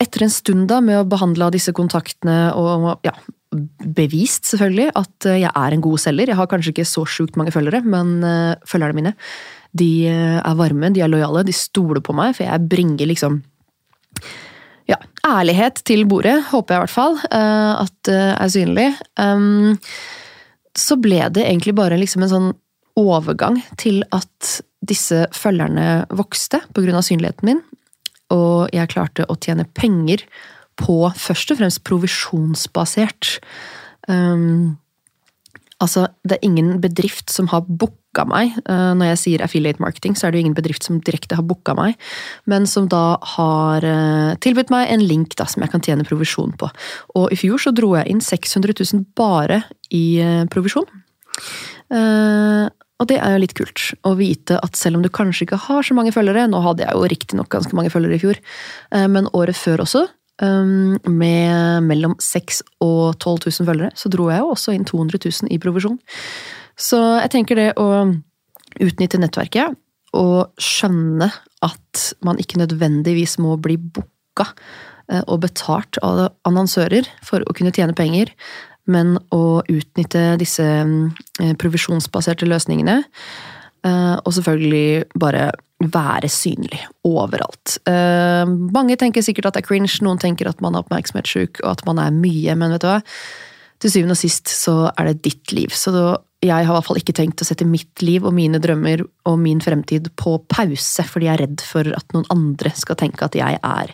etter 0.00 0.24
en 0.24 0.32
stund 0.32 0.68
da 0.72 0.80
med 0.84 1.00
å 1.00 1.08
behandle 1.08 1.52
disse 1.54 1.72
kontaktene 1.76 2.52
og 2.56 3.04
ja, 3.06 3.12
bevist 3.96 4.48
selvfølgelig 4.50 4.92
at 5.00 5.28
jeg 5.30 5.50
er 5.50 5.74
en 5.74 5.84
god 5.84 6.02
selger. 6.02 6.32
Jeg 6.32 6.38
har 6.38 6.48
kanskje 6.50 6.74
ikke 6.74 6.88
så 6.88 7.04
sjukt 7.08 7.38
mange 7.40 7.54
følgere, 7.54 7.82
men 7.82 8.16
uh, 8.24 8.54
følgerne 8.68 8.98
mine 8.98 9.14
de 9.74 10.06
eh, 10.06 10.36
er 10.38 10.54
varme, 10.54 10.92
de 10.94 11.02
er 11.02 11.10
lojale, 11.10 11.40
de 11.42 11.50
stoler 11.50 11.98
på 11.98 12.14
meg, 12.14 12.36
for 12.36 12.46
jeg 12.46 12.68
bringer 12.70 13.08
liksom 13.10 13.40
ja, 14.86 15.00
ærlighet 15.26 15.80
til 15.82 16.04
bordet, 16.06 16.36
håper 16.52 16.76
jeg 16.76 16.78
i 16.78 16.84
hvert 16.84 16.92
fall 16.94 17.18
at 17.34 17.94
det 18.06 18.20
er 18.36 18.52
synlig. 18.54 18.84
Um, 19.18 19.74
så 20.78 20.94
ble 21.00 21.24
det 21.34 21.42
egentlig 21.46 21.74
bare 21.74 21.98
liksom 21.98 22.22
en 22.22 22.30
sånn 22.30 22.48
overgang 22.98 23.58
til 23.80 24.02
at 24.14 24.58
disse 24.84 25.24
følgerne 25.34 26.04
vokste 26.14 26.60
av 26.62 27.02
synligheten 27.02 27.48
min, 27.48 27.62
og 28.34 28.70
jeg 28.74 28.92
klarte 28.92 29.26
å 29.26 29.36
tjene 29.40 29.66
penger 29.74 30.22
på 30.80 30.98
først 31.16 31.52
og 31.54 31.60
fremst 31.60 31.84
provisjonsbasert. 31.86 33.36
Um, 34.08 34.76
altså, 35.82 36.08
det 36.24 36.38
er 36.38 36.48
ingen 36.48 36.80
bedrift 36.82 37.32
som 37.32 37.48
har 37.52 37.64
booka 37.66 38.26
meg. 38.28 38.54
Uh, 38.68 38.92
når 38.98 39.12
jeg 39.12 39.20
sier 39.22 39.44
affiliate 39.44 39.82
marketing, 39.82 40.16
så 40.16 40.26
er 40.26 40.34
det 40.34 40.40
jo 40.40 40.46
ingen 40.46 40.58
bedrift 40.58 40.86
som 40.86 41.00
direkte 41.04 41.38
har 41.38 41.46
booka 41.46 41.74
meg, 41.78 41.98
men 42.50 42.68
som 42.70 42.88
da 42.90 43.18
har 43.36 43.86
uh, 43.86 44.36
tilbudt 44.44 44.72
meg 44.74 44.92
en 44.92 45.04
link 45.04 45.36
da, 45.40 45.48
som 45.50 45.64
jeg 45.64 45.74
kan 45.74 45.84
tjene 45.84 46.06
provisjon 46.08 46.54
på. 46.60 46.70
Og 47.18 47.34
i 47.34 47.40
fjor 47.40 47.62
så 47.62 47.74
dro 47.74 47.94
jeg 47.98 48.10
inn 48.12 48.22
600 48.24 48.78
000 48.80 49.04
bare 49.18 49.64
i 49.94 50.06
uh, 50.22 50.46
provisjon. 50.52 50.88
Uh, 51.92 52.70
og 53.02 53.08
det 53.10 53.18
er 53.18 53.34
jo 53.34 53.42
litt 53.42 53.56
kult 53.58 53.82
å 54.06 54.14
vite 54.18 54.56
at 54.62 54.78
selv 54.78 54.98
om 54.98 55.04
du 55.04 55.10
kanskje 55.12 55.48
ikke 55.48 55.60
har 55.66 55.84
så 55.84 55.96
mange 55.96 56.14
følgere 56.14 56.46
Nå 56.48 56.60
hadde 56.62 56.86
jeg 56.86 56.94
jo 56.94 57.08
riktignok 57.10 57.50
ganske 57.52 57.74
mange 57.76 57.90
følgere 57.92 58.16
i 58.16 58.22
fjor, 58.22 58.38
uh, 58.94 59.08
men 59.10 59.28
året 59.36 59.58
før 59.58 59.84
også, 59.84 60.06
med 60.42 61.84
mellom 61.86 62.16
6000 62.18 62.66
og 62.82 63.18
12 63.20 63.46
000 63.60 63.68
følgere, 63.68 63.90
så 63.94 64.10
dro 64.10 64.26
jeg 64.32 64.42
jo 64.42 64.50
også 64.50 64.74
inn 64.74 64.84
200 64.84 65.20
000 65.22 65.52
i 65.54 65.60
provisjon. 65.62 65.98
Så 66.74 66.98
jeg 67.22 67.30
tenker 67.30 67.60
det 67.60 67.68
å 67.78 67.86
utnytte 68.82 69.20
nettverket 69.22 69.76
og 70.14 70.50
skjønne 70.62 71.28
at 71.64 72.02
man 72.26 72.38
ikke 72.42 72.58
nødvendigvis 72.60 73.36
må 73.42 73.56
bli 73.62 73.76
booka 73.78 74.46
eh, 75.10 75.22
og 75.22 75.42
betalt 75.46 75.98
av 76.02 76.28
annonsører 76.48 77.08
for 77.26 77.46
å 77.46 77.54
kunne 77.56 77.74
tjene 77.74 77.96
penger, 77.96 78.32
men 78.90 79.16
å 79.34 79.62
utnytte 79.70 80.34
disse 80.40 80.64
eh, 80.64 81.54
provisjonsbaserte 81.60 82.48
løsningene. 82.50 83.02
eh, 83.86 84.16
Og 84.24 84.34
selvfølgelig 84.36 85.04
bare 85.18 85.52
være 85.92 86.30
synlig 86.32 86.80
overalt. 87.06 87.78
Uh, 87.88 88.44
Mange 88.74 88.98
tenker 89.00 89.24
sikkert 89.24 89.50
at 89.50 89.58
det 89.58 89.64
er 89.64 89.68
cringe, 89.68 89.90
noen 90.04 90.20
tenker 90.22 90.50
at 90.50 90.62
man 90.64 90.76
er 90.76 90.84
oppmerksomhetssjuk 90.84 91.62
og 91.64 91.72
at 91.72 91.84
man 91.88 92.00
er 92.02 92.14
mye, 92.14 92.54
men 92.58 92.74
vet 92.74 92.84
du 92.84 92.90
hva? 92.90 93.00
Til 93.82 93.92
syvende 93.92 94.16
og 94.16 94.20
sist 94.20 94.48
så 94.48 94.76
er 94.92 95.10
det 95.10 95.24
ditt 95.26 95.52
liv. 95.52 95.74
Så 95.76 95.92
da, 95.92 96.04
jeg 96.44 96.54
har 96.54 96.70
i 96.70 96.76
hvert 96.76 96.86
fall 96.86 97.00
ikke 97.00 97.16
tenkt 97.16 97.42
å 97.42 97.48
sette 97.48 97.66
mitt 97.68 98.04
liv 98.04 98.24
og 98.24 98.32
mine 98.36 98.60
drømmer 98.62 99.02
og 99.28 99.36
min 99.42 99.60
fremtid 99.64 100.08
på 100.20 100.38
pause, 100.52 101.04
fordi 101.10 101.28
jeg 101.28 101.34
er 101.36 101.44
redd 101.46 101.64
for 101.64 101.90
at 101.96 102.16
noen 102.16 102.28
andre 102.32 102.72
skal 102.78 102.98
tenke 103.00 103.26
at 103.26 103.36
jeg 103.38 103.60
er 103.60 103.92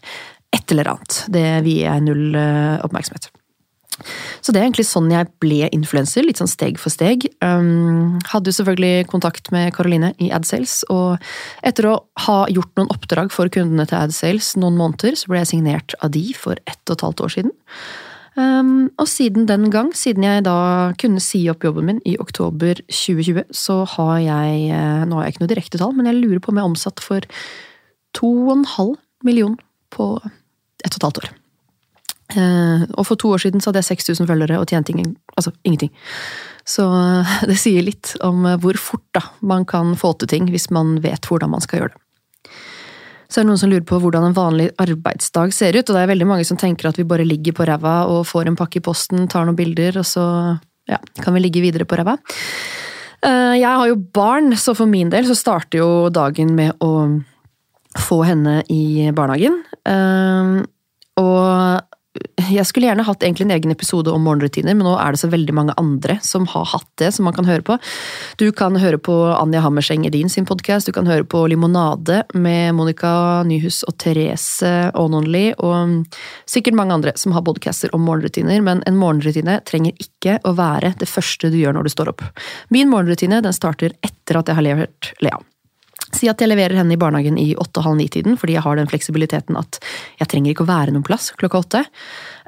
et 0.55 0.75
eller 0.75 0.93
annet. 0.95 1.21
Det 1.31 1.47
vier 1.67 1.87
jeg 1.87 2.07
null 2.07 2.39
eh, 2.39 2.79
oppmerksomhet. 2.85 3.31
Så 4.41 4.53
det 4.53 4.61
er 4.61 4.69
egentlig 4.69 4.89
sånn 4.89 5.11
jeg 5.13 5.29
ble 5.43 5.69
influenser, 5.75 6.25
litt 6.27 6.41
sånn 6.41 6.51
steg 6.51 6.81
for 6.81 6.93
steg. 6.93 7.27
Um, 7.45 8.19
hadde 8.31 8.53
jo 8.53 8.59
selvfølgelig 8.61 9.09
kontakt 9.13 9.53
med 9.55 9.73
Caroline 9.77 10.13
i 10.23 10.31
AdSales, 10.35 10.81
og 10.93 11.19
etter 11.67 11.91
å 11.91 11.97
ha 12.27 12.39
gjort 12.53 12.73
noen 12.79 12.93
oppdrag 12.95 13.33
for 13.35 13.53
kundene 13.53 13.89
til 13.89 14.01
AdSales 14.01 14.55
noen 14.61 14.79
måneder, 14.81 15.19
så 15.19 15.33
ble 15.33 15.43
jeg 15.43 15.53
signert 15.55 15.97
av 16.01 16.15
de 16.15 16.31
for 16.37 16.61
ett 16.67 16.81
og 16.89 16.97
et 16.97 17.07
halvt 17.09 17.27
år 17.27 17.37
siden. 17.39 17.59
Um, 18.39 18.91
og 19.01 19.09
siden 19.11 19.49
den 19.49 19.67
gang, 19.75 19.91
siden 19.97 20.25
jeg 20.25 20.45
da 20.47 20.93
kunne 21.01 21.23
si 21.23 21.43
opp 21.51 21.65
jobben 21.67 21.89
min 21.89 21.99
i 22.07 22.15
oktober 22.23 22.79
2020, 22.87 23.43
så 23.51 23.83
har 23.97 24.21
jeg 24.23 24.71
eh, 24.71 25.03
Nå 25.09 25.19
har 25.19 25.27
jeg 25.27 25.35
ikke 25.35 25.45
noe 25.45 25.51
direkte 25.51 25.81
tall, 25.83 25.97
men 25.97 26.07
jeg 26.09 26.21
lurer 26.21 26.43
på 26.43 26.53
om 26.53 26.61
jeg 26.61 26.65
er 26.65 26.71
omsatt 26.71 27.03
for 27.03 27.27
2,5 28.17 28.95
million 29.27 29.59
på 29.91 30.13
ett 30.23 30.95
og 30.95 31.01
et 31.01 31.09
halvt 31.09 31.23
år. 31.25 31.31
Eh, 32.37 32.85
og 32.95 33.07
for 33.09 33.19
to 33.21 33.33
år 33.35 33.43
siden 33.45 33.63
så 33.63 33.71
hadde 33.71 33.83
jeg 33.83 33.99
6000 33.99 34.29
følgere 34.31 34.61
og 34.61 34.69
tjente 34.71 34.93
ingen, 34.95 35.15
altså 35.37 35.53
ingenting. 35.65 35.93
Så 36.69 36.87
eh, 36.87 37.35
det 37.51 37.59
sier 37.61 37.85
litt 37.87 38.15
om 38.27 38.45
eh, 38.47 38.59
hvor 38.61 38.79
fort 38.81 39.07
da 39.17 39.25
man 39.41 39.67
kan 39.69 39.95
få 39.99 40.13
til 40.21 40.31
ting 40.31 40.51
hvis 40.53 40.71
man 40.75 40.99
vet 41.05 41.27
hvordan 41.29 41.53
man 41.55 41.65
skal 41.65 41.83
gjøre 41.83 41.95
det. 41.95 42.55
Så 43.31 43.39
er 43.39 43.45
det 43.45 43.51
noen 43.53 43.61
som 43.63 43.71
lurer 43.71 43.87
på 43.87 44.01
hvordan 44.03 44.27
en 44.27 44.35
vanlig 44.35 44.71
arbeidsdag 44.83 45.53
ser 45.55 45.77
ut, 45.79 45.85
og 45.85 45.95
det 45.95 46.03
er 46.03 46.11
veldig 46.11 46.27
mange 46.27 46.47
som 46.49 46.59
tenker 46.59 46.89
at 46.91 46.99
vi 46.99 47.07
bare 47.07 47.27
ligger 47.27 47.55
på 47.55 47.67
ræva 47.69 48.01
og 48.11 48.25
får 48.27 48.51
en 48.51 48.59
pakke 48.59 48.81
i 48.81 48.83
posten, 48.83 49.29
tar 49.31 49.47
noen 49.47 49.59
bilder, 49.59 50.01
og 50.03 50.09
så 50.09 50.25
ja, 50.91 50.99
kan 51.23 51.37
vi 51.37 51.45
ligge 51.45 51.63
videre 51.63 51.87
på 51.87 51.95
ræva. 52.01 52.17
Jeg 53.23 53.69
har 53.69 53.87
jo 53.87 54.01
barn, 54.17 54.51
så 54.59 54.73
for 54.75 54.91
min 54.91 55.13
del 55.13 55.29
så 55.29 55.37
starter 55.39 55.79
jo 55.79 56.09
dagen 56.11 56.57
med 56.59 56.75
å 56.83 57.21
få 57.99 58.23
henne 58.27 58.61
i 58.73 59.11
barnehagen. 59.15 59.61
Eh, 59.87 60.67
Og 61.21 61.81
jeg 62.51 62.67
skulle 62.67 62.89
gjerne 62.89 63.05
hatt 63.07 63.23
egentlig 63.23 63.45
en 63.47 63.53
egen 63.55 63.71
episode 63.71 64.11
om 64.11 64.25
morgenrutiner, 64.27 64.75
men 64.75 64.83
nå 64.83 64.97
er 64.99 65.15
det 65.15 65.21
så 65.21 65.29
veldig 65.31 65.55
mange 65.55 65.75
andre 65.79 66.17
som 66.27 66.49
har 66.51 66.67
hatt 66.73 66.89
det, 66.99 67.13
som 67.15 67.29
man 67.29 67.37
kan 67.37 67.47
høre 67.47 67.63
på. 67.67 67.77
Du 68.41 68.49
kan 68.57 68.75
høre 68.83 68.99
på 68.99 69.15
Anja 69.37 69.63
Hammerseng 69.63 70.07
Edin 70.09 70.33
sin 70.33 70.49
podkast, 70.49 70.91
du 70.91 70.97
kan 70.97 71.07
høre 71.07 71.23
på 71.23 71.45
Limonade 71.53 72.25
med 72.35 72.75
Monica 72.75 73.45
Nyhus 73.47 73.85
og 73.87 73.95
Therese 74.03 74.91
Ononly, 74.99 75.53
og 75.63 76.19
sikkert 76.51 76.79
mange 76.81 76.99
andre 76.99 77.15
som 77.21 77.37
har 77.37 77.47
podcaster 77.47 77.95
om 77.95 78.03
morgenrutiner, 78.09 78.59
men 78.67 78.83
en 78.91 78.99
morgenrutine 78.99 79.61
trenger 79.71 79.95
ikke 80.03 80.41
å 80.43 80.57
være 80.59 80.97
det 80.99 81.11
første 81.11 81.53
du 81.53 81.61
gjør 81.61 81.79
når 81.79 81.87
du 81.87 81.95
står 81.95 82.11
opp. 82.17 82.27
Min 82.75 82.91
morgenrutine 82.91 83.39
den 83.45 83.55
starter 83.55 83.95
etter 84.03 84.43
at 84.43 84.51
jeg 84.51 84.59
har 84.59 84.67
levert 84.67 85.15
Lea. 85.23 85.39
Si 86.17 86.29
at 86.31 86.43
jeg 86.43 86.51
leverer 86.51 86.75
henne 86.81 86.95
i 86.95 86.99
barnehagen 87.01 87.37
i 87.39 87.53
åtte-halv 87.61 87.99
ni-tiden, 87.99 88.37
fordi 88.41 88.57
jeg 88.57 88.65
har 88.65 88.79
den 88.79 88.89
fleksibiliteten 88.91 89.59
at 89.59 89.79
jeg 90.19 90.31
trenger 90.33 90.53
ikke 90.53 90.65
å 90.67 90.71
være 90.71 90.95
noen 90.95 91.07
plass 91.07 91.31
klokka 91.39 91.61
åtte. 91.63 91.83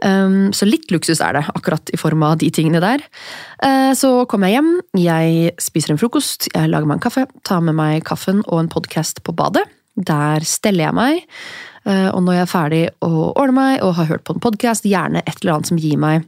Um, 0.03 0.51
så 0.57 0.67
litt 0.67 0.91
luksus 0.91 1.23
er 1.23 1.39
det, 1.39 1.45
akkurat 1.55 1.93
i 1.95 2.01
form 2.01 2.25
av 2.27 2.41
de 2.43 2.51
tingene 2.55 2.83
der. 2.83 3.05
Uh, 3.63 3.93
så 3.99 4.25
kommer 4.31 4.51
jeg 4.51 4.59
hjem, 4.59 4.73
jeg 4.99 5.55
spiser 5.63 5.95
en 5.95 6.01
frokost, 6.03 6.51
jeg 6.51 6.73
lager 6.73 6.91
meg 6.91 6.99
en 6.99 7.05
kaffe, 7.07 7.27
tar 7.47 7.63
med 7.63 7.79
meg 7.79 8.03
kaffen 8.09 8.43
og 8.49 8.65
en 8.65 8.73
podkast 8.73 9.23
på 9.23 9.37
badet. 9.39 9.65
Der 9.95 10.43
steller 10.49 10.89
jeg 10.89 10.99
meg, 10.99 11.23
uh, 11.87 12.11
og 12.17 12.25
når 12.27 12.41
jeg 12.41 12.47
er 12.49 12.53
ferdig 12.57 12.85
å 13.07 13.31
ordne 13.31 13.57
meg 13.61 13.87
og 13.87 13.95
har 14.01 14.11
hørt 14.11 14.27
på 14.27 14.35
en 14.35 14.43
podkast, 14.43 14.91
gjerne 14.91 15.23
et 15.23 15.39
eller 15.39 15.59
annet 15.59 15.71
som 15.71 15.81
gir 15.81 16.03
meg 16.03 16.27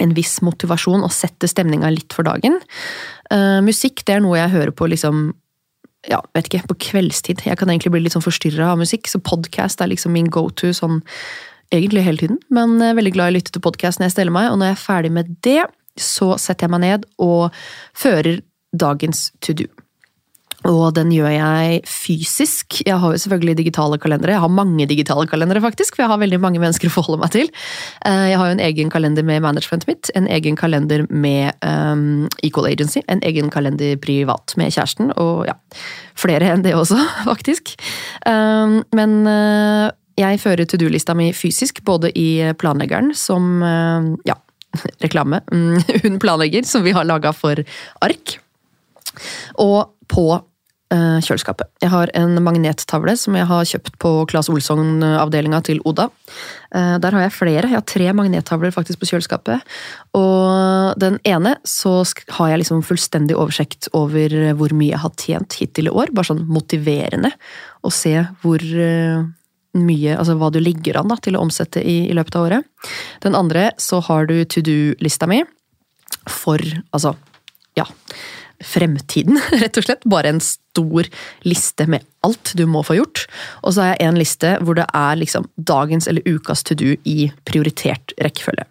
en 0.00 0.16
viss 0.16 0.38
motivasjon 0.40 1.04
og 1.04 1.12
setter 1.12 1.50
stemninga 1.50 1.90
litt 1.92 2.16
for 2.16 2.24
dagen. 2.24 2.56
Uh, 3.28 3.60
musikk 3.64 4.06
det 4.08 4.16
er 4.16 4.24
noe 4.24 4.40
jeg 4.40 4.54
hører 4.54 4.72
på 4.76 4.88
liksom 4.88 5.34
ja, 6.10 6.18
vet 6.34 6.48
ikke, 6.48 6.66
på 6.72 6.78
kveldstid. 6.88 7.44
Jeg 7.46 7.58
kan 7.60 7.70
egentlig 7.70 7.92
bli 7.94 8.02
litt 8.04 8.16
sånn 8.16 8.24
forstyrra 8.24 8.72
av 8.72 8.80
musikk, 8.80 9.10
så 9.10 9.22
podcast 9.22 9.82
er 9.82 9.92
liksom 9.92 10.14
min 10.16 10.30
go 10.32 10.48
to 10.50 10.72
sånn 10.76 11.00
egentlig 11.72 12.04
hele 12.06 12.20
tiden. 12.24 12.40
Men 12.52 12.78
jeg 12.80 12.92
er 12.92 12.98
veldig 12.98 13.14
glad 13.14 13.30
i 13.30 13.34
å 13.34 13.38
lytte 13.38 13.54
til 13.54 13.64
podkast 13.64 14.00
når 14.00 14.10
jeg 14.10 14.16
steller 14.16 14.34
meg, 14.34 14.50
og 14.50 14.58
når 14.60 14.72
jeg 14.72 14.78
er 14.78 14.82
ferdig 14.82 15.12
med 15.14 15.36
det, 15.46 15.60
så 16.00 16.34
setter 16.40 16.66
jeg 16.66 16.74
meg 16.74 16.84
ned 16.84 17.06
og 17.22 17.62
fører 17.96 18.42
dagens 18.72 19.30
to 19.44 19.54
do. 19.56 19.68
Og 20.68 20.92
den 20.94 21.10
gjør 21.10 21.30
jeg 21.32 21.80
fysisk. 21.90 22.80
Jeg 22.86 22.98
har 23.02 23.14
jo 23.14 23.18
selvfølgelig 23.18 23.56
digitale 23.58 23.98
kalendere. 23.98 24.36
Jeg 24.36 24.42
har 24.44 24.52
mange 24.52 24.86
digitale 24.86 25.26
kalendere, 25.26 25.62
faktisk, 25.64 25.96
for 25.96 26.04
jeg 26.04 26.12
har 26.12 26.20
veldig 26.22 26.38
mange 26.42 26.60
mennesker 26.62 26.90
å 26.90 26.94
forholde 26.94 27.22
meg 27.24 27.32
til. 27.34 27.50
Eh, 28.06 28.28
Jeg 28.32 28.38
har 28.38 28.46
jo 28.46 28.56
en 28.56 28.62
egen 28.62 28.90
kalender 28.90 29.26
med 29.26 29.42
managementet 29.42 29.88
mitt, 29.88 30.10
en 30.14 30.28
egen 30.28 30.56
kalender 30.56 31.06
med 31.10 31.52
um, 31.66 32.28
Equal 32.42 32.68
Agency, 32.70 33.02
en 33.08 33.22
egen 33.26 33.50
kalender 33.50 33.96
privat 33.96 34.54
med 34.56 34.70
kjæresten, 34.72 35.10
og 35.18 35.48
ja, 35.50 35.56
flere 36.14 36.52
enn 36.52 36.62
det 36.62 36.76
også, 36.78 37.00
faktisk. 37.30 37.74
Um, 38.26 38.82
Men 38.92 39.26
uh, 39.26 39.90
jeg 40.18 40.40
fører 40.40 40.68
to 40.68 40.78
do-lista 40.78 41.14
mi 41.14 41.32
fysisk, 41.32 41.82
både 41.84 42.12
i 42.14 42.52
planleggeren, 42.54 43.14
som 43.18 43.62
uh, 43.64 44.14
ja, 44.28 44.38
reklame, 45.04 45.42
mm, 45.50 45.82
hun 46.06 46.22
planlegger, 46.22 46.62
som 46.68 46.86
vi 46.86 46.94
har 46.94 47.08
laga 47.08 47.34
for 47.34 47.58
ark. 48.00 48.38
Og 49.58 49.90
på 50.08 50.26
kjøleskapet. 50.94 51.68
Jeg 51.80 51.90
har 51.92 52.10
en 52.18 52.36
magnettavle 52.44 53.14
som 53.16 53.36
jeg 53.38 53.48
har 53.48 53.68
kjøpt 53.68 53.98
på 54.02 54.10
Claes 54.30 54.50
Olsson-avdelinga 54.52 55.62
til 55.64 55.80
Oda. 55.88 56.08
Eh, 56.74 56.98
Der 57.00 57.16
har 57.16 57.24
jeg 57.24 57.32
flere. 57.32 57.68
Jeg 57.68 57.78
har 57.78 57.86
tre 57.88 58.12
magnettavler 58.12 58.74
faktisk 58.74 59.00
på 59.00 59.08
kjøleskapet. 59.12 59.62
Og 60.18 60.98
den 61.00 61.18
ene 61.24 61.56
så 61.64 62.02
har 62.38 62.52
jeg 62.52 62.62
liksom 62.62 62.82
fullstendig 62.84 63.36
oversikt 63.36 63.88
over 63.96 64.52
hvor 64.58 64.74
mye 64.76 64.92
jeg 64.92 65.02
har 65.04 65.14
tjent 65.16 65.58
hittil 65.60 65.88
i 65.88 65.94
år. 65.94 66.12
Bare 66.12 66.28
sånn 66.32 66.44
motiverende 66.46 67.32
å 67.82 67.90
se 67.92 68.18
hvor 68.42 68.60
eh, 68.60 69.24
mye, 69.72 70.18
altså 70.18 70.36
hva 70.36 70.50
du 70.52 70.60
ligger 70.60 71.00
an 71.00 71.08
da, 71.08 71.16
til 71.16 71.36
å 71.36 71.42
omsette 71.46 71.80
i, 71.80 72.02
i 72.10 72.16
løpet 72.16 72.36
av 72.36 72.46
året. 72.50 72.88
Den 73.24 73.36
andre 73.38 73.70
så 73.80 74.02
har 74.04 74.28
du 74.28 74.42
to 74.44 74.60
do-lista 74.60 75.28
mi 75.30 75.42
for 76.28 76.60
altså 76.92 77.16
ja, 77.78 77.86
fremtiden, 78.66 79.40
rett 79.62 79.78
og 79.78 79.86
slett. 79.86 80.08
Bare 80.08 80.32
en 80.34 80.42
stor 80.42 81.08
liste 81.46 81.86
med 81.90 82.04
alt 82.26 82.54
du 82.56 82.64
må 82.70 82.84
få 82.86 82.96
gjort. 83.00 83.26
Og 83.62 83.74
så 83.74 83.84
har 83.84 83.94
jeg 83.94 84.08
en 84.08 84.20
liste 84.20 84.56
hvor 84.62 84.78
det 84.78 84.88
er 84.96 85.18
liksom 85.20 85.48
dagens 85.56 86.08
eller 86.08 86.26
ukas 86.28 86.64
to 86.66 86.78
do 86.78 86.94
i 87.08 87.30
prioritert 87.48 88.14
rekkefølge. 88.22 88.66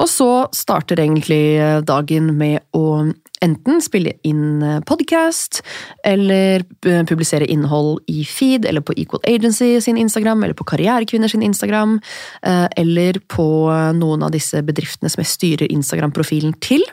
Og 0.00 0.08
så 0.10 0.30
starter 0.54 1.00
egentlig 1.02 1.58
dagen 1.88 2.34
med 2.38 2.64
å 2.76 3.10
enten 3.40 3.80
spille 3.80 4.12
inn 4.26 4.60
podkast, 4.88 5.62
eller 6.04 6.64
eh, 6.86 7.02
publisere 7.08 7.48
innhold 7.48 8.02
i 8.12 8.24
feed, 8.28 8.66
eller 8.68 8.84
på 8.84 8.94
Equal 9.00 9.24
Agency 9.28 9.72
sin 9.80 9.96
Instagram, 10.00 10.44
eller 10.44 10.56
på 10.56 10.66
Karrierekvinner 10.68 11.32
sin 11.32 11.44
Instagram, 11.46 11.98
eh, 12.42 12.66
eller 12.76 13.20
på 13.32 13.48
noen 13.96 14.26
av 14.26 14.34
disse 14.36 14.60
bedriftene 14.66 15.12
som 15.12 15.24
jeg 15.24 15.32
styrer 15.32 15.72
Instagram-profilen 15.72 16.56
til. 16.60 16.84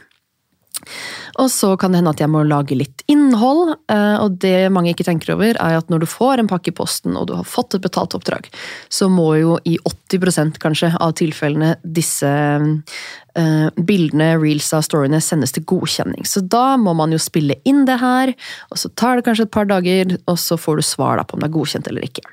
Og 1.37 1.51
så 1.53 1.69
kan 1.77 1.93
det 1.93 2.01
hende 2.01 2.13
at 2.15 2.21
jeg 2.21 2.31
må 2.33 2.41
lage 2.47 2.77
litt 2.77 3.03
innhold, 3.11 3.75
eh, 3.91 4.15
og 4.23 4.39
det 4.41 4.71
mange 4.73 4.93
ikke 4.93 5.05
tenker 5.07 5.35
over, 5.35 5.53
er 5.53 5.77
at 5.77 5.91
når 5.93 6.03
du 6.03 6.07
får 6.09 6.41
en 6.41 6.49
pakke 6.49 6.71
i 6.71 6.77
posten 6.77 7.17
og 7.19 7.29
du 7.29 7.35
har 7.37 7.47
fått 7.47 7.77
et 7.77 7.83
betalt 7.83 8.15
oppdrag, 8.17 8.49
så 8.89 9.09
må 9.11 9.29
jo 9.37 9.57
i 9.69 9.77
80% 9.85 10.57
kanskje 10.63 10.91
av 10.97 11.13
tilfellene 11.19 11.75
disse 11.83 12.31
eh, 13.37 13.67
bildene, 13.77 14.31
reelsa, 14.41 14.81
storyene 14.85 15.21
sendes 15.23 15.53
til 15.55 15.67
godkjenning. 15.69 16.25
Så 16.25 16.41
da 16.41 16.73
må 16.81 16.95
man 16.97 17.13
jo 17.13 17.21
spille 17.21 17.59
inn 17.69 17.85
det 17.89 17.99
her, 18.01 18.33
og 18.71 18.81
så 18.81 18.91
tar 18.97 19.19
det 19.19 19.27
kanskje 19.29 19.47
et 19.47 19.53
par 19.53 19.69
dager, 19.69 20.17
og 20.25 20.41
så 20.41 20.57
får 20.57 20.81
du 20.81 20.89
svar 20.89 21.21
da 21.21 21.27
på 21.27 21.37
om 21.37 21.45
det 21.45 21.51
er 21.51 21.57
godkjent 21.59 21.93
eller 21.93 22.09
ikke. 22.09 22.25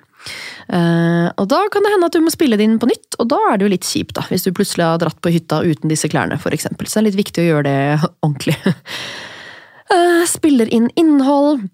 Eh, 0.69 1.28
og 1.28 1.47
da 1.50 1.61
kan 1.73 1.85
det 1.85 1.93
hende 1.95 2.09
at 2.09 2.16
du 2.16 2.23
må 2.25 2.33
spille 2.33 2.59
det 2.61 2.66
inn 2.66 2.81
på 2.81 2.88
nytt, 2.90 3.19
og 3.19 3.28
da 3.33 3.40
er 3.50 3.59
det 3.59 3.66
jo 3.66 3.75
litt 3.75 3.88
kjipt, 3.88 4.16
da, 4.19 4.25
hvis 4.31 4.47
du 4.47 4.54
plutselig 4.57 4.87
har 4.87 5.00
dratt 5.02 5.21
på 5.25 5.33
hytta 5.35 5.62
uten 5.64 5.93
disse 5.93 6.11
klærne, 6.11 6.40
for 6.40 6.57
eksempel. 6.57 6.88
Så 6.88 6.99
det 6.99 7.04
er 7.04 7.09
litt 7.11 7.23
viktig 7.23 7.45
å 7.45 7.49
gjøre 7.52 7.69
det 7.69 7.78
ordentlig. 8.25 8.59
Uh, 9.93 10.23
spiller 10.28 10.71
inn 10.75 10.90
innhold. 11.00 11.66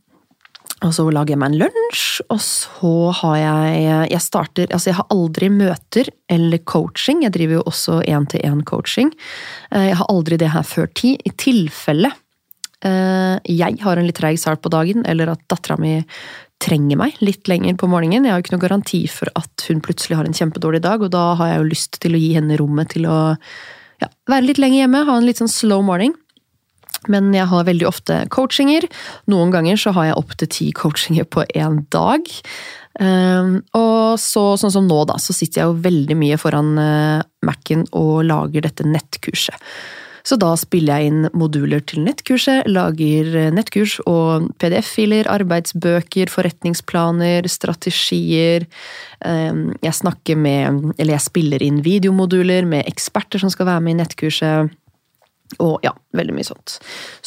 Og 0.81 0.95
så 0.97 1.05
lager 1.13 1.35
jeg 1.35 1.41
meg 1.43 1.53
en 1.53 1.61
lunsj, 1.61 2.05
og 2.33 2.39
så 2.41 2.93
har 3.19 3.35
jeg 3.37 3.81
Jeg 4.15 4.25
starter 4.25 4.71
Altså, 4.73 4.89
jeg 4.89 4.97
har 4.97 5.11
aldri 5.13 5.51
møter 5.53 6.09
eller 6.33 6.63
coaching. 6.65 7.21
Jeg 7.27 7.35
driver 7.37 7.59
jo 7.59 7.67
også 7.69 7.99
én-til-én-coaching. 8.09 9.13
Jeg 9.77 9.99
har 10.01 10.09
aldri 10.09 10.39
det 10.41 10.49
her 10.55 10.65
før 10.65 10.89
tid. 10.97 11.21
I 11.29 11.35
tilfelle 11.37 12.15
eh, 12.87 13.37
jeg 13.45 13.81
har 13.83 14.01
en 14.01 14.09
litt 14.09 14.19
treig 14.19 14.41
start 14.41 14.63
på 14.65 14.73
dagen, 14.73 15.05
eller 15.05 15.35
at 15.35 15.45
dattera 15.51 15.77
mi 15.81 15.99
trenger 16.61 16.99
meg 17.01 17.21
litt 17.25 17.49
lenger 17.51 17.77
på 17.81 17.89
morgenen. 17.91 18.27
Jeg 18.27 18.35
har 18.35 18.41
jo 18.41 18.47
ikke 18.47 18.57
noe 18.57 18.65
garanti 18.67 19.03
for 19.11 19.33
at 19.39 19.67
hun 19.69 19.83
plutselig 19.85 20.19
har 20.19 20.29
en 20.29 20.37
kjempedårlig 20.37 20.83
dag, 20.85 21.03
og 21.03 21.13
da 21.15 21.31
har 21.41 21.53
jeg 21.53 21.61
jo 21.61 21.71
lyst 21.71 22.01
til 22.03 22.17
å 22.17 22.21
gi 22.21 22.33
henne 22.37 22.59
rommet 22.61 22.93
til 22.95 23.09
å 23.09 23.21
ja, 24.01 24.09
være 24.31 24.49
litt 24.49 24.61
lenger 24.61 24.85
hjemme, 24.85 25.07
ha 25.09 25.17
en 25.17 25.29
litt 25.29 25.41
sånn 25.41 25.53
slow 25.53 25.85
morning. 25.87 26.15
Men 27.09 27.31
jeg 27.33 27.49
har 27.49 27.65
veldig 27.65 27.87
ofte 27.89 28.17
coachinger. 28.33 28.85
Noen 29.33 29.53
ganger 29.55 29.79
så 29.81 29.95
har 29.97 30.11
jeg 30.11 30.19
opptil 30.21 30.51
ti 30.53 30.69
coachinger 30.77 31.25
på 31.33 31.47
én 31.57 31.81
dag. 31.93 32.29
Um, 33.01 33.61
og 33.79 34.19
så, 34.21 34.43
sånn 34.61 34.75
som 34.75 34.89
nå, 34.89 34.99
da, 35.09 35.17
så 35.23 35.33
sitter 35.33 35.63
jeg 35.63 35.71
jo 35.71 35.81
veldig 35.87 36.17
mye 36.21 36.37
foran 36.41 36.75
uh, 36.77 37.23
Mac-en 37.47 37.87
og 37.97 38.27
lager 38.29 38.67
dette 38.67 38.85
nettkurset. 38.85 39.57
Så 40.27 40.37
da 40.41 40.53
spiller 40.59 41.01
jeg 41.01 41.11
inn 41.11 41.29
moduler 41.37 41.85
til 41.85 42.05
nettkurset, 42.07 42.69
lager 42.71 43.53
nettkurs 43.55 43.99
og 44.11 44.51
PDF-filer, 44.61 45.31
arbeidsbøker, 45.31 46.33
forretningsplaner, 46.33 47.49
strategier. 47.51 48.67
Um, 49.25 49.71
jeg 49.85 49.95
snakker 49.95 50.37
med 50.37 50.95
Eller 50.97 51.13
jeg 51.19 51.27
spiller 51.27 51.63
inn 51.63 51.83
videomoduler 51.85 52.65
med 52.65 52.89
eksperter 52.89 53.43
som 53.43 53.53
skal 53.53 53.69
være 53.69 53.85
med 53.85 53.97
i 53.97 54.01
nettkurset. 54.03 54.77
Og 55.59 55.81
ja, 55.83 55.91
veldig 56.15 56.35
mye 56.37 56.47
sånt. 56.47 56.77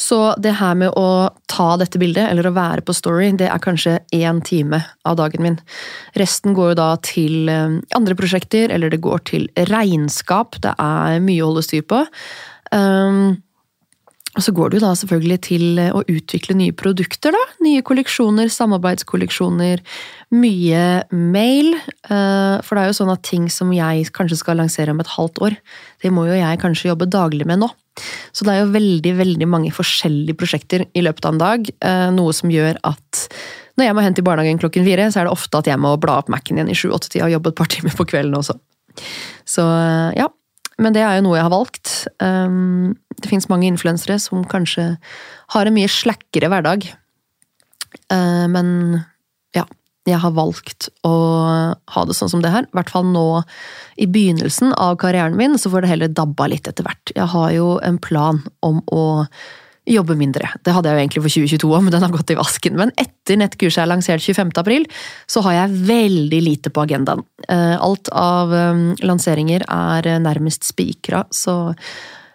Så 0.00 0.18
det 0.40 0.54
her 0.56 0.72
med 0.80 0.94
å 0.96 1.28
ta 1.50 1.74
dette 1.76 2.00
bildet, 2.00 2.30
eller 2.30 2.48
å 2.48 2.54
være 2.56 2.84
på 2.86 2.94
Story, 2.96 3.28
det 3.36 3.50
er 3.52 3.60
kanskje 3.62 3.98
én 4.16 4.40
time 4.46 4.80
av 5.04 5.18
dagen 5.20 5.44
min. 5.44 5.58
Resten 6.16 6.56
går 6.56 6.72
jo 6.72 6.78
da 6.80 6.88
til 7.04 7.52
eh, 7.52 7.76
andre 7.98 8.16
prosjekter, 8.16 8.72
eller 8.72 8.94
det 8.94 9.02
går 9.04 9.26
til 9.28 9.46
regnskap. 9.68 10.56
Det 10.64 10.72
er 10.80 11.20
mye 11.24 11.44
å 11.44 11.52
holde 11.52 11.66
styr 11.68 11.84
på. 11.90 12.00
Um, 12.74 13.36
og 14.34 14.42
så 14.42 14.50
går 14.50 14.72
det 14.72 14.80
jo 14.80 14.82
da 14.82 14.94
selvfølgelig 14.98 15.36
til 15.46 15.80
å 15.94 16.00
utvikle 16.10 16.56
nye 16.58 16.74
produkter, 16.74 17.30
da. 17.34 17.42
Nye 17.62 17.84
kolleksjoner, 17.86 18.50
samarbeidskolleksjoner. 18.50 19.82
Mye 20.34 20.82
mail. 21.14 21.70
eh, 22.10 22.56
For 22.66 22.74
det 22.74 22.82
er 22.82 22.90
jo 22.90 22.98
sånn 22.98 23.12
at 23.14 23.22
ting 23.22 23.46
som 23.48 23.70
jeg 23.70 24.10
kanskje 24.10 24.40
skal 24.40 24.58
lansere 24.58 24.90
om 24.90 24.98
et 24.98 25.12
halvt 25.14 25.38
år, 25.38 25.56
det 26.02 26.10
må 26.10 26.26
jo 26.26 26.34
jeg 26.34 26.58
kanskje 26.58 26.90
jobbe 26.90 27.06
daglig 27.06 27.46
med 27.46 27.62
nå. 27.62 27.70
Så 28.34 28.42
det 28.42 28.56
er 28.56 28.64
jo 28.64 28.74
veldig, 28.74 29.14
veldig 29.22 29.46
mange 29.46 29.70
forskjellige 29.70 30.34
prosjekter 30.34 30.88
i 30.98 31.06
løpet 31.06 31.30
av 31.30 31.36
en 31.36 31.42
dag. 31.44 31.70
eh, 31.70 32.10
Noe 32.10 32.34
som 32.34 32.50
gjør 32.50 32.74
at 32.82 33.28
når 33.78 33.86
jeg 33.86 33.94
må 33.94 34.02
hente 34.02 34.18
i 34.18 34.26
barnehagen 34.26 34.58
klokken 34.58 34.86
fire, 34.86 35.12
så 35.14 35.20
er 35.20 35.28
det 35.28 35.34
ofte 35.34 35.58
at 35.62 35.70
jeg 35.70 35.78
må 35.78 35.94
bla 36.02 36.18
opp 36.18 36.28
Mac-en 36.28 36.58
igjen 36.58 36.70
i 36.70 36.74
sju-åtte-tida 36.74 37.26
og 37.26 37.38
jobbe 37.38 37.54
et 37.54 37.60
par 37.62 37.70
timer 37.70 37.94
på 37.94 38.06
kvelden 38.10 38.34
også. 38.34 38.58
Så 39.46 39.62
eh, 39.62 40.18
ja. 40.18 40.28
Men 40.78 40.92
det 40.96 41.02
er 41.04 41.18
jo 41.18 41.26
noe 41.28 41.38
jeg 41.38 41.46
har 41.46 41.54
valgt. 41.54 41.94
Um, 42.20 42.96
Det 43.14 43.30
fins 43.30 43.48
mange 43.48 43.68
influensere 43.70 44.18
som 44.18 44.42
kanskje 44.44 44.96
har 45.54 45.66
en 45.66 45.74
mye 45.76 45.88
slakkere 45.88 46.50
hverdag. 46.50 46.88
Eh, 48.10 48.46
Men 48.50 49.04
ja, 49.54 49.64
jeg 50.04 50.18
har 50.18 50.34
valgt 50.34 50.88
å 51.06 51.14
ha 51.94 52.04
det 52.04 52.16
sånn 52.18 52.28
som 52.28 52.42
det 52.42 52.50
her. 52.50 52.66
I 52.66 52.76
hvert 52.76 52.90
fall 52.90 53.06
nå 53.06 53.44
i 53.96 54.06
begynnelsen 54.06 54.74
av 54.74 54.96
karrieren 54.98 55.36
min, 55.38 55.54
så 55.54 55.70
får 55.70 55.82
det 55.82 55.92
heller 55.92 56.08
dabba 56.08 56.48
litt 56.50 56.66
etter 56.68 56.84
hvert. 56.84 57.14
Jeg 57.14 57.30
har 57.32 57.52
jo 57.54 57.78
en 57.80 57.98
plan 57.98 58.42
om 58.62 58.82
å 58.90 59.26
jobbe 59.86 60.16
mindre. 60.16 60.48
Det 60.64 60.72
hadde 60.72 60.88
jeg 60.88 60.96
jo 60.96 61.02
egentlig 61.02 61.22
for 61.24 61.34
2022 61.34 61.72
òg, 61.76 61.82
men 61.84 61.92
den 61.92 62.04
har 62.06 62.12
gått 62.14 62.32
i 62.32 62.38
vasken. 62.38 62.76
Men 62.80 62.92
etter 63.00 63.36
nettkurset 63.40 63.82
er 63.84 63.90
lansert 63.90 64.24
25. 64.24 64.52
april, 64.62 64.86
så 65.28 65.42
har 65.44 65.58
jeg 65.58 65.78
veldig 65.90 66.40
lite 66.44 66.72
på 66.72 66.84
agendaen. 66.86 67.24
Eh, 67.48 67.76
Alt 67.84 68.08
av 68.12 68.54
eh, 68.54 68.84
lanseringer 69.04 69.66
er 69.68 70.08
eh, 70.08 70.20
nærmest 70.24 70.64
spikra, 70.64 71.26
så 71.30 71.74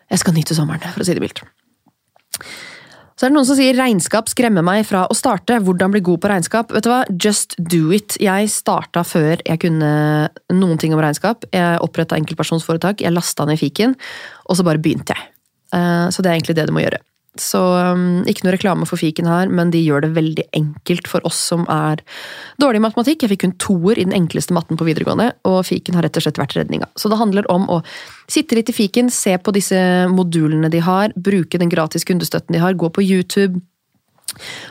jeg 0.10 0.22
skal 0.22 0.38
nyte 0.38 0.58
sommeren, 0.58 0.94
for 0.94 1.02
å 1.02 1.08
si 1.08 1.18
det 1.18 1.24
mildt. 1.26 1.42
Så 3.20 3.26
er 3.28 3.34
det 3.34 3.36
noen 3.36 3.48
som 3.50 3.58
sier 3.58 3.76
regnskap 3.76 4.30
skremmer 4.32 4.64
meg 4.64 4.86
fra 4.88 5.02
å 5.12 5.16
starte. 5.18 5.58
Hvordan 5.60 5.92
bli 5.92 6.00
god 6.08 6.22
på 6.24 6.30
regnskap? 6.32 6.70
Vet 6.72 6.86
du 6.86 6.92
hva? 6.94 7.02
Just 7.12 7.58
do 7.60 7.90
it. 7.92 8.16
Jeg 8.22 8.48
starta 8.54 9.04
før 9.04 9.42
jeg 9.44 9.60
kunne 9.66 9.90
noen 10.56 10.80
ting 10.80 10.96
om 10.96 11.02
regnskap. 11.04 11.44
Jeg 11.52 11.82
oppretta 11.84 12.16
enkeltpersonsforetak, 12.16 13.04
jeg 13.04 13.12
lasta 13.12 13.44
ned 13.50 13.60
fiken, 13.60 13.98
og 14.48 14.56
så 14.56 14.64
bare 14.64 14.80
begynte 14.80 15.18
jeg. 15.18 15.32
Eh, 15.76 16.08
Så 16.16 16.24
det 16.24 16.32
er 16.32 16.40
egentlig 16.40 16.56
det 16.62 16.70
du 16.70 16.74
må 16.78 16.86
gjøre. 16.86 17.04
Så 17.44 17.60
um, 17.60 18.22
ikke 18.30 18.46
noe 18.46 18.56
reklame 18.56 18.88
for 18.90 19.00
fiken 19.00 19.30
her, 19.30 19.52
men 19.52 19.74
de 19.74 19.82
gjør 19.82 20.06
det 20.06 20.12
veldig 20.18 20.46
enkelt 20.58 21.10
for 21.12 21.26
oss 21.28 21.40
som 21.52 21.66
er 21.72 22.04
dårlige 22.62 22.84
i 22.84 22.86
matematikk. 22.88 23.24
Jeg 23.24 23.34
fikk 23.34 23.46
kun 23.46 23.56
toer 23.62 24.00
i 24.00 24.06
den 24.08 24.16
enkleste 24.18 24.56
matten 24.56 24.80
på 24.80 24.88
videregående, 24.88 25.32
og 25.50 25.62
fiken 25.70 25.98
har 25.98 26.08
rett 26.08 26.20
og 26.20 26.26
slett 26.26 26.42
vært 26.42 26.58
redninga. 26.60 26.90
Så 27.00 27.12
det 27.12 27.20
handler 27.22 27.50
om 27.52 27.68
å 27.72 27.82
sitte 28.30 28.58
litt 28.58 28.72
i 28.72 28.76
fiken, 28.76 29.12
se 29.14 29.36
på 29.42 29.54
disse 29.56 29.80
modulene 30.14 30.72
de 30.72 30.84
har, 30.86 31.16
bruke 31.16 31.62
den 31.62 31.72
gratis 31.72 32.08
kundestøtten 32.08 32.56
de 32.56 32.64
har, 32.64 32.78
gå 32.80 32.92
på 32.94 33.06
YouTube. 33.06 33.62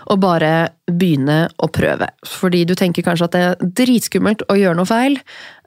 Og 0.08 0.20
bare 0.22 0.52
begynne 0.88 1.44
å 1.60 1.68
prøve. 1.72 2.08
Fordi 2.26 2.64
du 2.68 2.74
tenker 2.78 3.04
kanskje 3.04 3.28
at 3.28 3.36
det 3.36 3.44
er 3.44 3.70
dritskummelt 3.82 4.44
å 4.48 4.56
gjøre 4.58 4.78
noe 4.78 4.88
feil. 4.88 5.18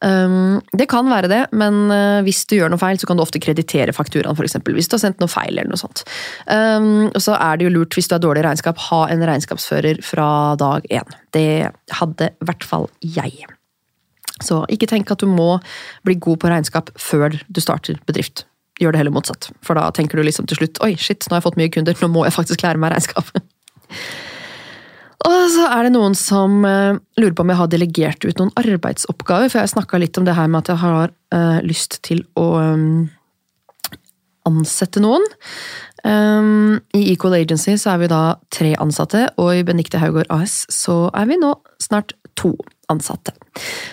Um, 0.02 0.60
det 0.74 0.88
kan 0.90 1.10
være 1.12 1.30
det, 1.30 1.42
men 1.54 1.84
uh, 1.94 2.24
hvis 2.26 2.44
du 2.50 2.58
gjør 2.58 2.74
noe 2.74 2.82
feil, 2.82 2.98
så 2.98 3.10
kan 3.10 3.20
du 3.20 3.26
ofte 3.26 3.42
kreditere 3.44 3.94
fakturaen, 3.94 4.34
f.eks. 4.34 4.58
Hvis 4.66 4.90
du 4.90 4.98
har 4.98 5.04
sendt 5.06 5.22
noe 5.22 5.32
feil 5.32 5.54
eller 5.54 5.72
noe 5.72 5.82
sånt. 5.82 6.04
Um, 6.50 7.10
og 7.12 7.22
så 7.22 7.38
er 7.38 7.60
det 7.60 7.70
jo 7.70 7.76
lurt, 7.78 7.98
hvis 7.98 8.10
du 8.10 8.18
har 8.18 8.24
dårlig 8.24 8.46
regnskap, 8.48 8.82
ha 8.90 9.06
en 9.14 9.26
regnskapsfører 9.30 10.02
fra 10.06 10.28
dag 10.62 10.90
én. 10.90 11.18
Det 11.36 11.50
hadde 12.02 12.32
i 12.34 12.50
hvert 12.50 12.68
fall 12.68 12.90
jeg. 13.06 13.46
Så 14.42 14.64
ikke 14.74 14.90
tenk 14.90 15.12
at 15.14 15.22
du 15.22 15.30
må 15.30 15.56
bli 16.08 16.18
god 16.22 16.42
på 16.42 16.50
regnskap 16.52 16.90
før 17.00 17.36
du 17.48 17.62
starter 17.62 18.02
bedrift. 18.10 18.46
Gjør 18.82 18.96
det 18.96 19.04
heller 19.04 19.14
motsatt, 19.14 19.52
for 19.62 19.78
da 19.78 19.90
tenker 19.94 20.18
du 20.18 20.26
liksom 20.26 20.48
til 20.50 20.58
slutt 20.58 20.80
oi, 20.82 20.96
shit, 20.98 21.28
nå 21.28 21.36
har 21.36 21.42
jeg 21.42 21.50
fått 21.52 21.60
mye 21.60 21.74
kunder, 21.74 21.98
nå 22.02 22.10
må 22.10 22.26
jeg 22.26 22.34
faktisk 22.34 22.66
lære 22.66 22.82
meg 22.82 22.96
regnskap. 22.96 23.30
Og 25.22 25.42
så 25.54 25.68
er 25.70 25.86
det 25.86 25.94
noen 25.94 26.16
som 26.18 26.64
eh, 26.66 26.98
lurer 27.22 27.36
på 27.38 27.46
om 27.46 27.52
jeg 27.54 27.60
har 27.60 27.70
delegert 27.70 28.26
ut 28.26 28.40
noen 28.42 28.54
arbeidsoppgaver, 28.58 29.52
for 29.52 29.62
jeg 29.62 29.74
snakka 29.76 30.02
litt 30.02 30.18
om 30.18 30.26
det 30.26 30.38
her 30.38 30.50
med 30.50 30.64
at 30.64 30.72
jeg 30.74 30.82
har 30.82 31.14
eh, 31.36 31.60
lyst 31.68 32.00
til 32.08 32.24
å 32.40 32.48
um, 32.58 32.90
ansette 34.50 35.04
noen. 35.04 35.26
I 36.02 37.02
Equal 37.12 37.36
Agency 37.38 37.76
så 37.78 37.92
er 37.92 38.00
vi 38.02 38.08
da 38.10 38.22
tre 38.50 38.72
ansatte, 38.82 39.28
og 39.38 39.52
i 39.54 39.62
Benikte 39.62 40.00
Haugård 40.02 40.32
AS 40.34 40.64
så 40.74 41.12
er 41.14 41.28
vi 41.30 41.38
nå 41.38 41.52
snart 41.78 42.16
to 42.42 42.56
ansatte. 42.92 43.34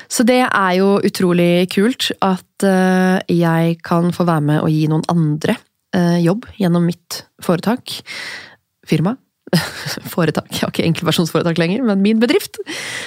Så 0.08 0.24
det 0.26 0.40
er 0.46 0.72
jo 0.78 0.98
utrolig 1.04 1.68
kult 1.74 2.10
at 2.24 2.66
eh, 2.66 3.18
jeg 3.32 3.78
kan 3.86 4.12
få 4.14 4.26
være 4.28 4.46
med 4.50 4.62
og 4.62 4.72
gi 4.72 4.86
noen 4.90 5.06
andre 5.12 5.58
eh, 5.96 6.18
jobb 6.24 6.48
gjennom 6.58 6.86
mitt 6.88 7.22
foretak. 7.44 8.00
Firma. 8.88 9.16
Foretak. 10.12 10.50
Jeg 10.52 10.64
har 10.64 10.72
ikke 10.72 10.86
enkeltpersonsforetak 10.88 11.60
lenger, 11.60 11.84
men 11.86 12.02
min 12.04 12.20
bedrift. 12.22 12.60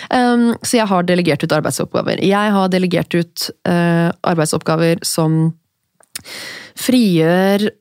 Um, 0.09 0.51
så 0.61 0.81
jeg 0.81 0.89
har 0.91 1.05
delegert 1.07 1.43
ut 1.45 1.55
arbeidsoppgaver. 1.57 2.23
Jeg 2.25 2.55
har 2.55 2.73
delegert 2.73 3.13
ut 3.17 3.47
uh, 3.69 4.09
arbeidsoppgaver 4.33 5.03
som 5.07 5.53
frigjør 6.79 7.71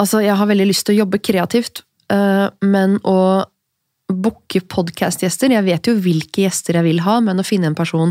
Altså, 0.00 0.24
jeg 0.24 0.34
har 0.34 0.48
veldig 0.50 0.64
lyst 0.66 0.88
til 0.88 0.96
å 0.96 1.04
jobbe 1.04 1.20
kreativt, 1.22 1.84
uh, 2.10 2.48
men 2.66 2.96
å 3.06 3.44
booke 4.10 4.60
podkastgjester 4.68 5.54
Jeg 5.54 5.64
vet 5.64 5.88
jo 5.88 5.94
hvilke 6.02 6.42
gjester 6.44 6.76
jeg 6.76 6.86
vil 6.88 6.98
ha, 7.06 7.20
men 7.24 7.40
å 7.40 7.46
finne 7.46 7.70
en 7.70 7.78
person 7.78 8.10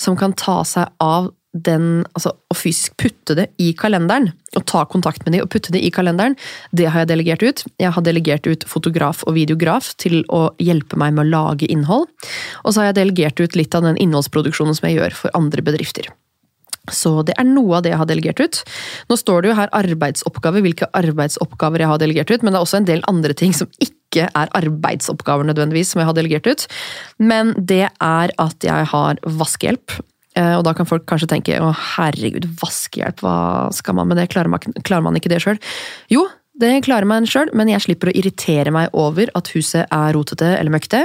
som 0.00 0.16
kan 0.18 0.32
ta 0.32 0.62
seg 0.66 0.88
av 1.04 1.28
den, 1.64 2.04
altså 2.12 2.34
å 2.50 2.56
fysisk 2.56 2.96
putte 3.00 3.36
det 3.38 3.48
i 3.62 3.72
kalenderen, 3.78 4.30
og 4.56 4.64
ta 4.70 4.84
kontakt 4.88 5.24
med 5.24 5.36
dem 5.36 5.44
og 5.44 5.50
putte 5.52 5.72
det 5.74 5.82
i 5.84 5.90
kalenderen, 5.94 6.36
det 6.72 6.88
har 6.90 7.04
jeg 7.04 7.12
delegert 7.12 7.44
ut. 7.44 7.64
Jeg 7.80 7.94
har 7.94 8.04
delegert 8.06 8.48
ut 8.48 8.64
fotograf 8.68 9.24
og 9.28 9.36
videograf 9.36 9.92
til 10.00 10.22
å 10.32 10.48
hjelpe 10.62 10.98
meg 11.00 11.16
med 11.16 11.26
å 11.26 11.32
lage 11.34 11.68
innhold. 11.70 12.08
Og 12.64 12.72
så 12.72 12.82
har 12.82 12.90
jeg 12.90 13.00
delegert 13.02 13.42
ut 13.42 13.58
litt 13.58 13.76
av 13.76 13.84
den 13.86 14.00
innholdsproduksjonen 14.00 14.78
som 14.78 14.88
jeg 14.88 14.98
gjør 14.98 15.20
for 15.24 15.38
andre 15.38 15.64
bedrifter. 15.64 16.08
Så 16.92 17.22
det 17.26 17.34
er 17.38 17.46
noe 17.48 17.78
av 17.78 17.84
det 17.84 17.92
jeg 17.92 18.00
har 18.00 18.08
delegert 18.08 18.40
ut. 18.40 18.60
Nå 19.10 19.18
står 19.20 19.42
det 19.42 19.50
jo 19.50 19.58
her 19.58 19.72
arbeidsoppgaver, 19.76 20.64
hvilke 20.64 20.88
arbeidsoppgaver 20.96 21.84
jeg 21.84 21.92
har 21.92 22.02
delegert 22.02 22.32
ut, 22.32 22.44
men 22.44 22.54
det 22.54 22.60
er 22.60 22.66
også 22.66 22.80
en 22.80 22.88
del 22.88 23.04
andre 23.10 23.36
ting 23.36 23.54
som 23.56 23.70
ikke 23.84 24.28
er 24.32 24.52
arbeidsoppgaver 24.56 25.48
nødvendigvis, 25.50 25.92
som 25.92 26.02
jeg 26.02 26.08
har 26.08 26.16
delegert 26.16 26.48
ut. 26.48 26.64
Men 27.20 27.52
det 27.58 27.86
er 27.92 28.32
at 28.40 28.64
jeg 28.64 28.88
har 28.94 29.20
vaskehjelp. 29.24 29.98
Eh, 30.38 30.54
Og 30.58 30.64
da 30.66 30.74
kan 30.78 30.86
folk 30.88 31.06
kanskje 31.10 31.30
tenke 31.34 31.58
å 31.60 31.72
herregud, 31.74 32.46
vaskehjelp, 32.62 33.22
hva 33.24 33.36
skal 33.74 33.98
man 33.98 34.08
med 34.10 34.20
det, 34.20 34.28
klarer 34.32 34.52
man, 34.52 34.62
klarer 34.86 35.02
man 35.08 35.18
ikke 35.18 35.32
det 35.32 35.42
sjøl? 35.44 35.58
Jo, 36.12 36.26
det 36.58 36.80
klarer 36.82 37.06
man 37.06 37.26
sjøl, 37.28 37.52
men 37.54 37.68
jeg 37.70 37.84
slipper 37.84 38.10
å 38.10 38.14
irritere 38.18 38.72
meg 38.74 38.94
over 38.98 39.30
at 39.38 39.50
huset 39.54 39.84
er 39.94 40.14
rotete 40.16 40.48
eller 40.58 40.72
møkkete. 40.74 41.04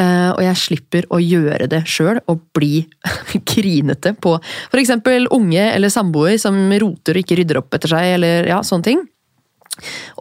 eh, 0.00 0.30
Og 0.32 0.40
jeg 0.46 0.56
slipper 0.62 1.04
å 1.12 1.18
gjøre 1.20 1.68
det 1.68 1.82
sjøl 1.84 2.22
og 2.26 2.40
bli 2.56 2.86
grinete 3.52 4.14
på 4.16 4.38
f.eks. 4.72 4.94
unge 5.30 5.64
eller 5.74 5.92
samboer 5.92 6.38
som 6.40 6.56
roter 6.72 7.18
og 7.18 7.20
ikke 7.24 7.36
rydder 7.42 7.60
opp 7.60 7.74
etter 7.76 7.92
seg, 7.92 8.14
eller 8.16 8.48
ja, 8.48 8.62
sånne 8.64 8.88
ting. 8.88 9.04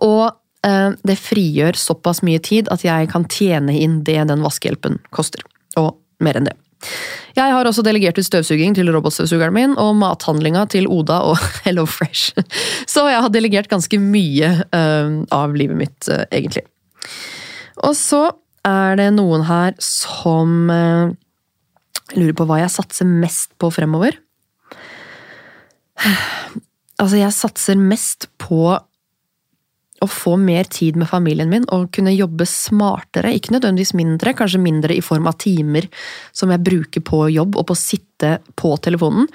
Og 0.03 0.25
eh, 0.67 0.89
det 1.07 1.15
frigjør 1.21 1.79
såpass 1.79 2.19
mye 2.27 2.43
tid 2.43 2.67
at 2.73 2.83
jeg 2.83 3.07
kan 3.13 3.23
tjene 3.31 3.75
inn 3.79 4.01
det 4.03 4.19
den 4.27 4.43
vaskehjelpen 4.43 4.99
koster. 5.15 5.47
Og 5.79 5.95
mer 6.19 6.39
enn 6.39 6.51
det. 6.51 6.57
Jeg 7.33 7.49
har 7.49 7.65
også 7.65 7.81
delegert 7.85 8.19
ut 8.19 8.27
støvsuging 8.27 8.75
til 8.77 8.91
robotstøvsugeren 8.93 9.55
min, 9.55 9.73
og 9.81 9.95
mathandlinga 9.97 10.67
til 10.69 10.85
Oda 10.91 11.21
og 11.31 11.41
Hello 11.65 11.87
Fresh. 11.89 12.35
Så 12.89 13.07
jeg 13.09 13.23
har 13.25 13.33
delegert 13.33 13.71
ganske 13.71 13.97
mye 14.01 14.53
eh, 14.67 15.17
av 15.33 15.57
livet 15.57 15.79
mitt, 15.79 16.09
eh, 16.11 16.27
egentlig. 16.29 16.65
Og 17.81 17.95
så 17.97 18.27
er 18.67 18.99
det 18.99 19.09
noen 19.15 19.47
her 19.47 19.73
som 19.81 20.69
eh, 20.71 21.15
lurer 22.13 22.37
på 22.37 22.47
hva 22.47 22.61
jeg 22.61 22.75
satser 22.75 23.09
mest 23.09 23.55
på 23.61 23.73
fremover. 23.73 24.19
Altså, 27.01 27.17
jeg 27.17 27.33
satser 27.35 27.79
mest 27.81 28.27
på 28.39 28.67
å 30.03 30.09
få 30.11 30.35
mer 30.39 30.67
tid 30.71 30.97
med 30.99 31.09
familien 31.09 31.51
min 31.51 31.65
og 31.73 31.89
kunne 31.95 32.13
jobbe 32.15 32.47
smartere, 32.49 33.33
ikke 33.35 33.55
nødvendigvis 33.55 33.95
mindre, 33.97 34.35
kanskje 34.37 34.61
mindre 34.63 34.97
i 34.97 35.03
form 35.05 35.29
av 35.31 35.39
timer 35.43 35.87
som 36.35 36.51
jeg 36.53 36.63
bruker 36.65 37.03
på 37.05 37.25
jobb 37.33 37.57
og 37.59 37.67
på 37.69 37.75
å 37.75 37.79
sitte 37.79 38.37
på 38.59 38.75
telefonen. 38.83 39.29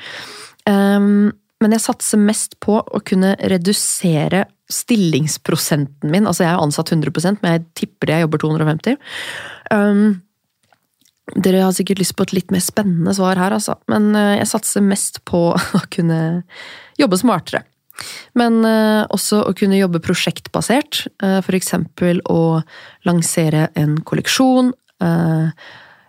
Um, 0.69 1.31
men 1.59 1.75
jeg 1.75 1.83
satser 1.83 2.21
mest 2.23 2.55
på 2.63 2.79
å 2.79 3.03
kunne 3.07 3.35
redusere 3.51 4.45
stillingsprosenten 4.71 6.13
min. 6.13 6.29
Altså 6.29 6.45
jeg 6.45 6.53
er 6.53 6.63
ansatt 6.63 6.93
100% 6.95 7.43
men 7.43 7.57
jeg 7.57 7.67
tipper 7.83 8.13
jeg 8.13 8.27
jobber 8.27 8.43
250. 8.45 8.99
Um, 9.75 10.21
dere 11.37 11.65
har 11.65 11.75
sikkert 11.77 12.01
lyst 12.01 12.17
på 12.17 12.25
et 12.29 12.37
litt 12.37 12.53
mer 12.55 12.63
spennende 12.65 13.13
svar 13.17 13.41
her, 13.41 13.53
altså. 13.57 13.77
Men 13.91 14.13
uh, 14.17 14.37
jeg 14.39 14.49
satser 14.53 14.85
mest 14.85 15.23
på 15.29 15.43
å 15.79 15.83
kunne 15.93 16.21
jobbe 17.01 17.21
smartere. 17.21 17.65
Men 18.39 18.63
uh, 18.65 19.05
også 19.15 19.43
å 19.47 19.55
kunne 19.57 19.81
jobbe 19.81 20.03
prosjektbasert. 20.05 21.05
Uh, 21.23 21.41
for 21.45 21.57
eksempel 21.59 22.23
å 22.31 22.61
lansere 23.09 23.69
en 23.79 23.99
kolleksjon. 24.07 24.73
Uh, 25.03 25.51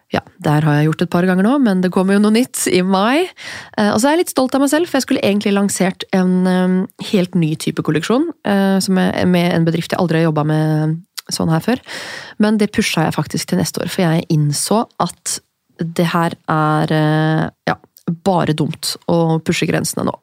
ja, 0.09 0.23
der 0.41 0.65
har 0.65 0.79
jeg 0.79 0.87
gjort 0.87 1.03
et 1.05 1.11
par 1.13 1.27
ganger 1.29 1.45
nå, 1.45 1.57
men 1.61 1.83
det 1.83 1.91
kommer 1.93 2.15
jo 2.15 2.23
noe 2.23 2.33
nytt 2.33 2.63
i 2.73 2.79
mai. 2.81 3.27
Og 3.77 3.99
så 4.01 4.07
er 4.07 4.15
jeg 4.15 4.21
litt 4.23 4.31
stolt 4.33 4.55
av 4.57 4.63
meg 4.63 4.71
selv, 4.71 4.89
for 4.89 4.97
jeg 4.97 5.05
skulle 5.05 5.21
egentlig 5.21 5.53
lansert 5.53 6.01
en 6.17 6.87
helt 7.11 7.37
ny 7.37 7.51
type 7.61 7.85
kolleksjon. 7.85 8.25
Med 8.41 9.37
en 9.37 9.67
bedrift 9.67 9.93
jeg 9.93 10.01
aldri 10.01 10.17
har 10.17 10.31
jobba 10.31 10.47
med 10.49 10.95
sånn 11.29 11.53
her 11.53 11.61
før. 11.61 11.83
Men 12.41 12.57
det 12.57 12.71
pusha 12.73 13.05
jeg 13.05 13.19
faktisk 13.19 13.51
til 13.51 13.61
neste 13.61 13.85
år, 13.85 13.93
for 13.93 14.07
jeg 14.07 14.25
innså 14.33 14.81
at 14.97 15.35
det 15.77 16.09
her 16.09 16.33
er 16.57 16.95
ja, 17.69 17.77
bare 18.25 18.57
dumt 18.57 18.95
å 19.13 19.37
pushe 19.45 19.69
grensene 19.69 20.09
nå. 20.09 20.17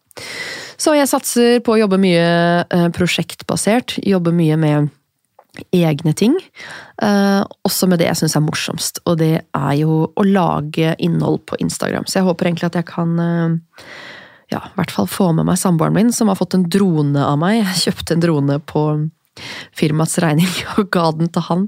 Så 0.81 0.95
jeg 0.97 1.09
satser 1.11 1.61
på 1.65 1.75
å 1.75 1.81
jobbe 1.81 1.99
mye 2.01 2.27
eh, 2.65 2.89
prosjektbasert, 2.95 3.99
jobbe 4.05 4.35
mye 4.37 4.59
med 4.61 4.91
egne 5.73 6.13
ting. 6.13 6.37
Eh, 7.03 7.43
også 7.65 7.89
med 7.89 8.01
det 8.01 8.11
jeg 8.11 8.21
syns 8.23 8.37
er 8.37 8.45
morsomst, 8.45 9.01
og 9.09 9.19
det 9.23 9.33
er 9.41 9.73
jo 9.81 10.03
å 10.13 10.27
lage 10.27 10.95
innhold 11.03 11.47
på 11.49 11.59
Instagram. 11.63 12.07
Så 12.09 12.21
jeg 12.21 12.29
håper 12.29 12.51
egentlig 12.51 12.71
at 12.71 12.79
jeg 12.81 12.89
kan 12.91 13.17
eh, 13.23 13.57
ja, 14.53 14.63
i 14.63 14.75
hvert 14.79 14.95
fall 14.95 15.09
få 15.11 15.33
med 15.37 15.49
meg 15.49 15.59
samboeren 15.61 15.97
min, 15.97 16.13
som 16.15 16.31
har 16.31 16.39
fått 16.39 16.55
en 16.59 16.69
drone 16.71 17.25
av 17.25 17.39
meg. 17.41 17.63
Jeg 17.63 17.89
kjøpte 17.89 18.17
en 18.17 18.25
drone 18.25 18.59
på 18.69 18.87
firmaets 19.77 20.19
regning 20.23 20.51
og 20.77 20.91
ga 20.95 21.09
den 21.17 21.31
til 21.33 21.47
han. 21.49 21.67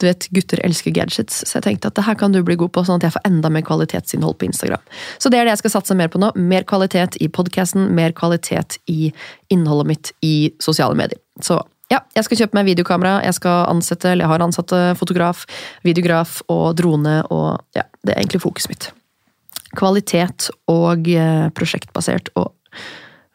Du 0.00 0.08
vet, 0.08 0.28
gutter 0.34 0.62
elsker 0.66 0.94
gadgets, 0.96 1.42
så 1.44 1.58
jeg 1.58 1.68
tenkte 1.68 1.92
at 1.92 1.98
det 1.98 2.06
her 2.08 2.18
kan 2.18 2.34
du 2.34 2.42
bli 2.46 2.58
god 2.60 2.74
på, 2.74 2.84
sånn 2.86 3.00
at 3.00 3.08
jeg 3.08 3.16
får 3.16 3.28
enda 3.28 3.52
mer 3.52 3.64
kvalitetsinnhold 3.66 4.38
på 4.40 4.50
Instagram. 4.50 4.82
Så 5.22 5.32
det 5.32 5.40
er 5.40 5.48
det 5.48 5.56
jeg 5.56 5.64
skal 5.64 5.76
satse 5.78 5.96
mer 5.98 6.12
på 6.12 6.20
nå. 6.22 6.32
Mer 6.36 6.66
kvalitet 6.68 7.18
i 7.22 7.30
podkasten, 7.32 7.88
mer 7.96 8.14
kvalitet 8.16 8.80
i 8.90 9.12
innholdet 9.52 9.90
mitt 9.92 10.12
i 10.26 10.36
sosiale 10.62 10.98
medier. 10.98 11.20
Så 11.44 11.60
ja, 11.92 12.00
jeg 12.16 12.26
skal 12.26 12.40
kjøpe 12.40 12.58
meg 12.58 12.66
videokamera, 12.66 13.20
jeg 13.22 13.36
skal 13.36 13.68
ansette, 13.70 14.10
eller 14.10 14.26
jeg 14.26 14.32
har 14.32 14.42
ansatte 14.42 14.78
fotograf, 14.98 15.44
videograf 15.86 16.40
og 16.50 16.72
drone, 16.78 17.20
og 17.30 17.78
ja, 17.78 17.86
det 18.02 18.14
er 18.14 18.22
egentlig 18.22 18.42
fokuset 18.42 18.72
mitt. 18.72 18.88
Kvalitet 19.76 20.48
og 20.72 21.06
eh, 21.12 21.46
prosjektbasert 21.54 22.32
og 22.34 22.50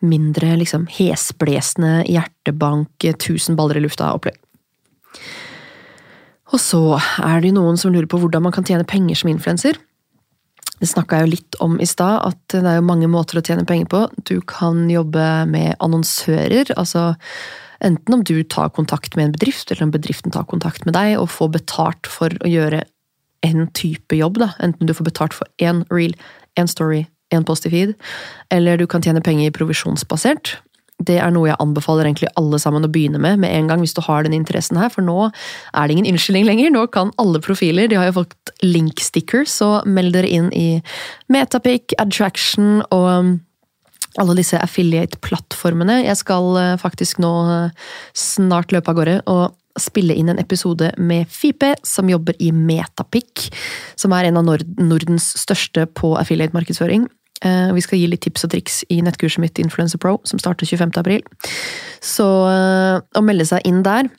mindre 0.06 0.56
liksom 0.60 0.88
hesblesende 0.92 2.02
hjertebank, 2.10 3.08
tusen 3.22 3.58
baller 3.60 3.80
i 3.80 3.86
lufta-opplegg. 3.86 4.38
Og 6.52 6.60
så 6.60 6.82
er 7.24 7.40
det 7.40 7.52
jo 7.52 7.60
noen 7.62 7.80
som 7.80 7.94
lurer 7.94 8.10
på 8.12 8.20
hvordan 8.20 8.44
man 8.44 8.54
kan 8.56 8.66
tjene 8.68 8.88
penger 8.88 9.22
som 9.22 9.32
influenser. 9.32 9.78
Det 10.82 10.90
snakka 10.90 11.20
jeg 11.20 11.28
jo 11.28 11.32
litt 11.36 11.58
om 11.64 11.76
i 11.80 11.88
stad, 11.88 12.26
at 12.32 12.56
det 12.56 12.66
er 12.66 12.80
jo 12.80 12.88
mange 12.88 13.08
måter 13.12 13.38
å 13.38 13.44
tjene 13.46 13.68
penger 13.70 13.88
på. 13.92 14.02
Du 14.28 14.40
kan 14.50 14.88
jobbe 14.90 15.28
med 15.52 15.76
annonsører, 15.80 16.74
altså 16.74 17.12
enten 17.86 18.18
om 18.18 18.24
du 18.26 18.42
tar 18.44 18.74
kontakt 18.74 19.16
med 19.16 19.30
en 19.30 19.36
bedrift, 19.38 19.70
eller 19.70 19.88
om 19.88 19.94
bedriften 19.94 20.34
tar 20.34 20.50
kontakt 20.50 20.86
med 20.88 20.98
deg, 20.98 21.20
og 21.22 21.30
får 21.34 21.54
betalt 21.60 22.10
for 22.10 22.34
å 22.42 22.50
gjøre 22.50 22.84
en 23.46 23.70
type 23.78 24.18
jobb, 24.18 24.42
da. 24.42 24.52
Enten 24.62 24.90
du 24.90 24.94
får 24.98 25.08
betalt 25.08 25.38
for 25.38 25.50
én 25.62 25.86
reel, 25.94 26.18
én 26.60 26.70
story, 26.70 27.06
en 27.32 27.46
post 27.48 27.68
i 27.68 27.72
feed, 27.74 27.96
eller 28.52 28.80
du 28.80 28.88
kan 28.90 29.04
tjene 29.04 29.24
penger 29.24 29.54
provisjonsbasert. 29.56 30.58
Det 31.02 31.18
er 31.18 31.32
noe 31.34 31.50
jeg 31.50 31.60
anbefaler 31.62 32.06
egentlig 32.06 32.30
alle 32.38 32.60
sammen 32.62 32.86
å 32.86 32.90
begynne 32.92 33.22
med 33.22 33.40
med 33.42 33.54
en 33.56 33.70
gang 33.72 33.82
hvis 33.82 33.96
du 33.98 34.02
har 34.06 34.26
den 34.26 34.36
interessen 34.38 34.78
her, 34.78 34.92
for 34.94 35.06
nå 35.06 35.30
er 35.30 35.88
det 35.88 35.96
ingen 35.96 36.12
unnskyldning 36.14 36.48
lenger. 36.48 36.74
Nå 36.74 36.86
kan 36.94 37.14
alle 37.22 37.42
profiler, 37.44 37.90
de 37.90 37.98
har 37.98 38.12
jo 38.12 38.20
fått 38.22 38.54
link-stickers, 38.62 39.50
så 39.62 39.72
meld 39.86 40.14
dere 40.18 40.30
inn 40.30 40.52
i 40.54 40.82
Metapic, 41.32 41.96
Attraction 42.02 42.84
og 42.92 43.08
um, 43.10 43.32
alle 44.22 44.36
disse 44.38 44.60
affiliate-plattformene. 44.60 46.04
Jeg 46.06 46.20
skal 46.20 46.52
uh, 46.60 46.78
faktisk 46.82 47.22
nå 47.24 47.32
uh, 47.48 47.90
snart 48.18 48.76
løpe 48.76 48.94
av 48.94 49.00
gårde 49.00 49.18
og 49.32 49.58
spille 49.80 50.16
inn 50.20 50.30
en 50.30 50.42
episode 50.42 50.92
med 51.00 51.30
Fipe, 51.32 51.74
som 51.88 52.10
jobber 52.12 52.36
i 52.44 52.52
Metapic, 52.52 53.48
som 53.96 54.12
er 54.16 54.28
en 54.28 54.42
av 54.42 54.50
Nordens 54.84 55.32
største 55.40 55.88
på 55.96 56.12
affiliate-markedsføring. 56.20 57.08
Eh, 57.42 57.74
vi 57.74 57.82
skal 57.82 58.02
gi 58.02 58.10
litt 58.10 58.22
tips 58.22 58.46
og 58.46 58.54
triks 58.54 58.82
i 58.94 59.00
nettkurset 59.02 59.42
mitt 59.42 59.60
Influencer 59.62 60.02
Pro, 60.02 60.20
som 60.28 60.42
starter 60.42 60.70
25. 60.70 60.94
april. 61.02 61.24
Så 62.04 62.28
eh, 62.52 62.98
å 63.02 63.24
melde 63.26 63.48
seg 63.50 63.66
inn 63.68 63.82
der, 63.86 64.10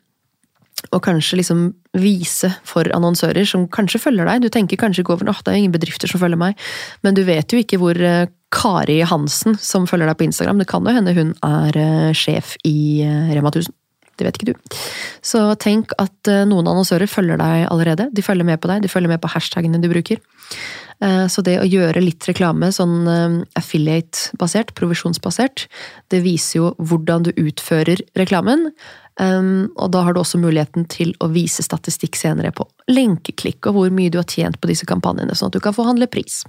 og 0.91 0.99
kanskje 1.05 1.39
liksom 1.39 1.67
vise 1.95 2.49
for 2.67 2.89
annonsører 2.91 3.47
som 3.47 3.69
kanskje 3.71 4.01
følger 4.03 4.27
deg. 4.27 4.43
Du 4.43 4.51
tenker 4.51 4.81
kanskje 4.81 5.05
ikke 5.05 5.15
over 5.15 5.31
at 5.31 5.45
det 5.47 5.53
er 5.53 5.61
ingen 5.61 5.75
bedrifter 5.75 6.11
som 6.11 6.19
følger 6.23 6.41
meg, 6.41 6.59
men 7.07 7.15
du 7.15 7.23
vet 7.29 7.53
jo 7.53 7.61
ikke 7.63 7.79
hvor 7.79 7.99
eh, 7.99 8.27
Kari 8.53 8.99
Hansen, 9.09 9.55
som 9.63 9.87
følger 9.89 10.11
deg 10.11 10.19
på 10.19 10.27
Instagram, 10.27 10.59
det 10.61 10.69
kan 10.73 10.85
jo 10.85 10.93
hende 10.93 11.15
hun 11.17 11.31
er 11.47 12.13
sjef 12.19 12.57
i 12.69 13.01
Rema 13.33 13.49
1000. 13.49 13.73
Det 14.21 14.27
vet 14.27 14.37
ikke 14.37 14.53
du. 14.53 14.75
Så 15.25 15.41
tenk 15.57 15.95
at 16.03 16.29
noen 16.45 16.69
annonsører 16.69 17.09
følger 17.09 17.41
deg 17.41 17.65
allerede. 17.73 18.11
De 18.13 18.21
følger 18.23 18.45
med 18.45 18.61
på 18.61 18.69
deg, 18.69 18.83
de 18.85 18.91
følger 18.93 19.09
med 19.09 19.23
på 19.23 19.31
hashtagene 19.33 19.81
du 19.81 19.89
bruker. 19.89 20.21
Eh, 21.01 21.27
så 21.33 21.45
det 21.45 21.59
å 21.61 21.69
gjøre 21.69 22.03
litt 22.05 22.27
reklame, 22.29 22.73
sånn 22.75 22.97
eh, 23.09 23.39
affiliate-basert, 23.59 24.75
provisjonsbasert, 24.79 25.67
det 26.13 26.23
viser 26.27 26.59
jo 26.59 26.73
hvordan 26.79 27.29
du 27.29 27.33
utfører 27.37 28.05
reklamen. 28.19 28.71
Og 29.23 29.91
da 29.93 30.01
har 30.07 30.15
du 30.17 30.23
også 30.23 30.39
muligheten 30.41 30.87
til 30.89 31.11
å 31.21 31.27
vise 31.29 31.61
statistikk 31.63 32.17
senere 32.17 32.49
på 32.57 32.65
lenkeklikk 32.89 33.69
og 33.69 33.77
hvor 33.77 33.93
mye 33.93 34.09
du 34.09 34.17
har 34.17 34.25
tjent 34.25 34.57
på 34.57 34.71
disse 34.71 34.89
kampanjene, 34.89 35.37
sånn 35.37 35.53
at 35.53 35.59
du 35.59 35.61
kan 35.61 35.77
forhandle 35.77 36.09
pris. 36.09 36.41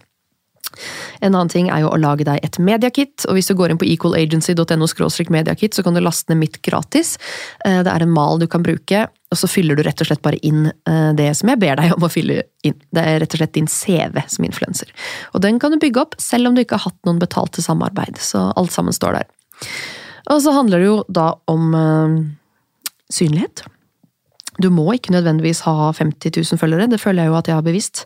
En 1.19 1.33
annen 1.33 1.51
ting 1.51 1.69
er 1.71 1.83
jo 1.83 1.91
å 1.93 1.99
lage 1.99 2.25
deg 2.27 2.41
et 2.45 2.57
mediakit, 2.61 3.25
og 3.27 3.37
hvis 3.37 3.49
du 3.51 3.55
går 3.57 3.73
inn 3.73 3.81
på 3.81 3.87
equalagency.no 3.87 4.87
mediakit, 5.33 5.75
så 5.75 5.83
kan 5.85 5.95
du 5.95 6.01
laste 6.01 6.33
ned 6.33 6.41
mitt 6.41 6.61
gratis. 6.65 7.17
Eh, 7.65 7.81
det 7.85 7.91
er 7.91 8.05
en 8.05 8.13
mal 8.13 8.41
du 8.41 8.47
kan 8.47 8.65
bruke, 8.65 9.07
og 9.33 9.39
så 9.39 9.49
fyller 9.49 9.77
du 9.77 9.83
rett 9.85 10.01
og 10.03 10.09
slett 10.09 10.23
bare 10.25 10.39
inn 10.45 10.67
eh, 10.69 11.09
det 11.17 11.31
som 11.39 11.51
jeg 11.51 11.61
ber 11.61 11.79
deg 11.79 11.95
om 11.95 12.05
å 12.05 12.11
fylle 12.11 12.43
inn. 12.65 12.77
Det 12.93 13.03
er 13.03 13.19
rett 13.23 13.35
og 13.35 13.41
slett 13.41 13.55
din 13.57 13.69
CV 13.71 14.21
som 14.29 14.47
influenser. 14.47 14.93
Og 15.33 15.43
den 15.45 15.59
kan 15.61 15.73
du 15.73 15.79
bygge 15.81 16.05
opp 16.05 16.17
selv 16.21 16.49
om 16.49 16.55
du 16.55 16.63
ikke 16.63 16.79
har 16.79 16.91
hatt 16.91 17.09
noen 17.09 17.21
betalte 17.21 17.65
samarbeid, 17.65 18.21
så 18.21 18.51
alt 18.59 18.73
sammen 18.75 18.95
står 18.95 19.19
der. 19.19 19.29
Og 20.31 20.39
så 20.43 20.53
handler 20.55 20.79
det 20.79 20.87
jo 20.87 20.97
da 21.11 21.27
om 21.51 21.73
øh, 21.75 22.19
synlighet. 23.11 23.65
Du 24.61 24.69
må 24.69 24.85
ikke 24.93 25.15
nødvendigvis 25.15 25.63
ha 25.65 25.89
50 25.97 26.37
000 26.53 26.61
følgere, 26.61 26.87
det 26.91 27.01
føler 27.01 27.25
jeg 27.25 27.33
jo 27.33 27.39
at 27.39 27.49
jeg 27.49 27.57
har 27.57 27.65
bevisst. 27.65 28.03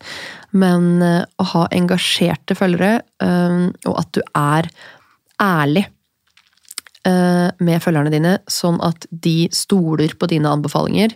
Men 0.55 1.03
øh, 1.03 1.21
å 1.43 1.49
ha 1.51 1.67
engasjerte 1.75 2.55
følgere, 2.57 3.01
øh, 3.23 3.67
og 3.89 3.99
at 3.99 4.13
du 4.15 4.23
er 4.31 4.71
ærlig 5.43 5.85
med 7.07 7.83
følgerne 7.83 8.11
dine, 8.11 8.33
sånn 8.51 8.81
at 8.83 9.05
de 9.09 9.47
stoler 9.55 10.11
på 10.19 10.27
dine 10.27 10.49
anbefalinger 10.51 11.13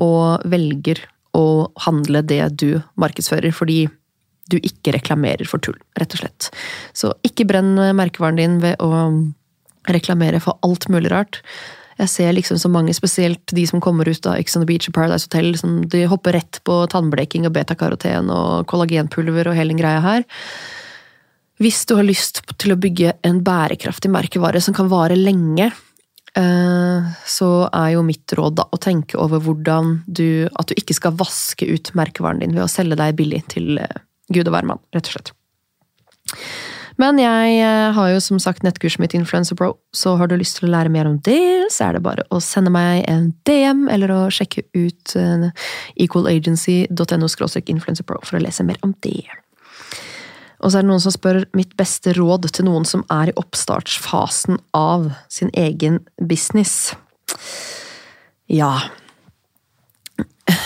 og 0.00 0.48
velger 0.50 1.02
å 1.36 1.70
handle 1.84 2.24
det 2.26 2.40
du 2.58 2.80
markedsfører, 2.98 3.54
fordi 3.54 3.84
du 4.50 4.58
ikke 4.58 4.96
reklamerer 4.96 5.46
for 5.46 5.62
tull, 5.62 5.78
rett 6.00 6.16
og 6.16 6.24
slett. 6.24 6.50
Så 6.96 7.12
ikke 7.26 7.46
brenn 7.46 7.76
merkevaren 7.96 8.40
din 8.40 8.58
ved 8.64 8.82
å 8.82 9.06
reklamere 9.94 10.42
for 10.42 10.58
alt 10.66 10.88
mulig 10.90 11.12
rart 11.14 11.42
jeg 12.00 12.10
ser 12.10 12.32
liksom 12.34 12.58
så 12.58 12.68
mange, 12.72 12.94
spesielt 12.96 13.52
de 13.54 13.64
som 13.70 13.82
kommer 13.82 14.08
ut 14.10 14.26
av 14.26 14.38
Ex 14.40 14.56
on 14.58 14.64
the 14.64 14.68
Beach 14.68 14.88
og 14.90 14.96
Paradise 14.96 15.28
Hotel, 15.28 15.52
som 15.58 15.76
de 15.90 16.04
hopper 16.10 16.34
rett 16.34 16.58
på 16.66 16.80
tannbleking 16.90 17.46
og 17.46 17.54
betakaroten 17.54 18.32
og 18.34 18.66
kollagenpulver 18.70 19.50
og 19.50 19.54
hele 19.54 19.70
den 19.70 19.82
greia 19.82 20.00
her. 20.02 20.24
Hvis 21.62 21.84
du 21.86 21.94
har 21.94 22.06
lyst 22.06 22.40
til 22.58 22.74
å 22.74 22.78
bygge 22.80 23.14
en 23.26 23.38
bærekraftig 23.46 24.10
merkevare 24.10 24.60
som 24.62 24.74
kan 24.74 24.88
vare 24.90 25.14
lenge, 25.18 25.68
eh, 26.34 27.12
så 27.30 27.50
er 27.68 27.92
jo 27.94 28.02
mitt 28.06 28.34
råd 28.34 28.58
da 28.58 28.66
å 28.66 28.80
tenke 28.82 29.18
over 29.20 29.42
hvordan 29.44 30.00
du 30.06 30.48
At 30.58 30.68
du 30.68 30.74
ikke 30.74 30.96
skal 30.98 31.14
vaske 31.14 31.68
ut 31.68 31.94
merkevaren 31.94 32.42
din 32.42 32.56
ved 32.56 32.66
å 32.66 32.70
selge 32.70 32.98
deg 32.98 33.14
billig 33.20 33.44
til 33.54 33.78
eh, 33.78 34.02
gud 34.34 34.48
og 34.48 34.56
hvermann, 34.56 34.82
rett 34.94 35.06
og 35.06 35.14
slett. 35.14 35.34
Men 36.98 37.18
jeg 37.22 37.54
eh, 37.62 37.92
har 37.94 38.10
jo 38.10 38.18
som 38.22 38.42
sagt 38.42 38.66
nettkurset 38.66 39.02
mitt 39.02 39.14
Influencer 39.14 39.54
Pro, 39.58 39.76
så 39.94 40.16
har 40.18 40.30
du 40.30 40.36
lyst 40.38 40.58
til 40.58 40.66
å 40.66 40.74
lære 40.74 40.90
mer 40.90 41.06
om 41.06 41.20
det, 41.22 41.70
så 41.70 41.86
er 41.86 41.96
det 41.98 42.02
bare 42.02 42.26
å 42.34 42.42
sende 42.42 42.74
meg 42.74 43.06
en 43.10 43.30
DM, 43.46 43.86
eller 43.94 44.10
å 44.10 44.20
sjekke 44.30 44.66
ut 44.74 45.14
equalagency.no 46.02 47.30
influencerpro 47.66 48.22
for 48.26 48.38
å 48.38 48.42
lese 48.42 48.66
mer 48.66 48.78
om 48.82 48.94
det. 49.06 49.43
Og 50.64 50.72
så 50.72 50.80
er 50.80 50.86
det 50.86 50.88
noen 50.88 51.04
som 51.04 51.12
spør 51.12 51.42
mitt 51.56 51.76
beste 51.76 52.14
råd 52.16 52.48
til 52.56 52.66
noen 52.70 52.88
som 52.88 53.04
er 53.12 53.30
i 53.30 53.38
oppstartsfasen 53.40 54.58
av 54.76 55.10
sin 55.28 55.52
egen 55.52 56.00
business. 56.16 56.94
Ja 58.48 58.78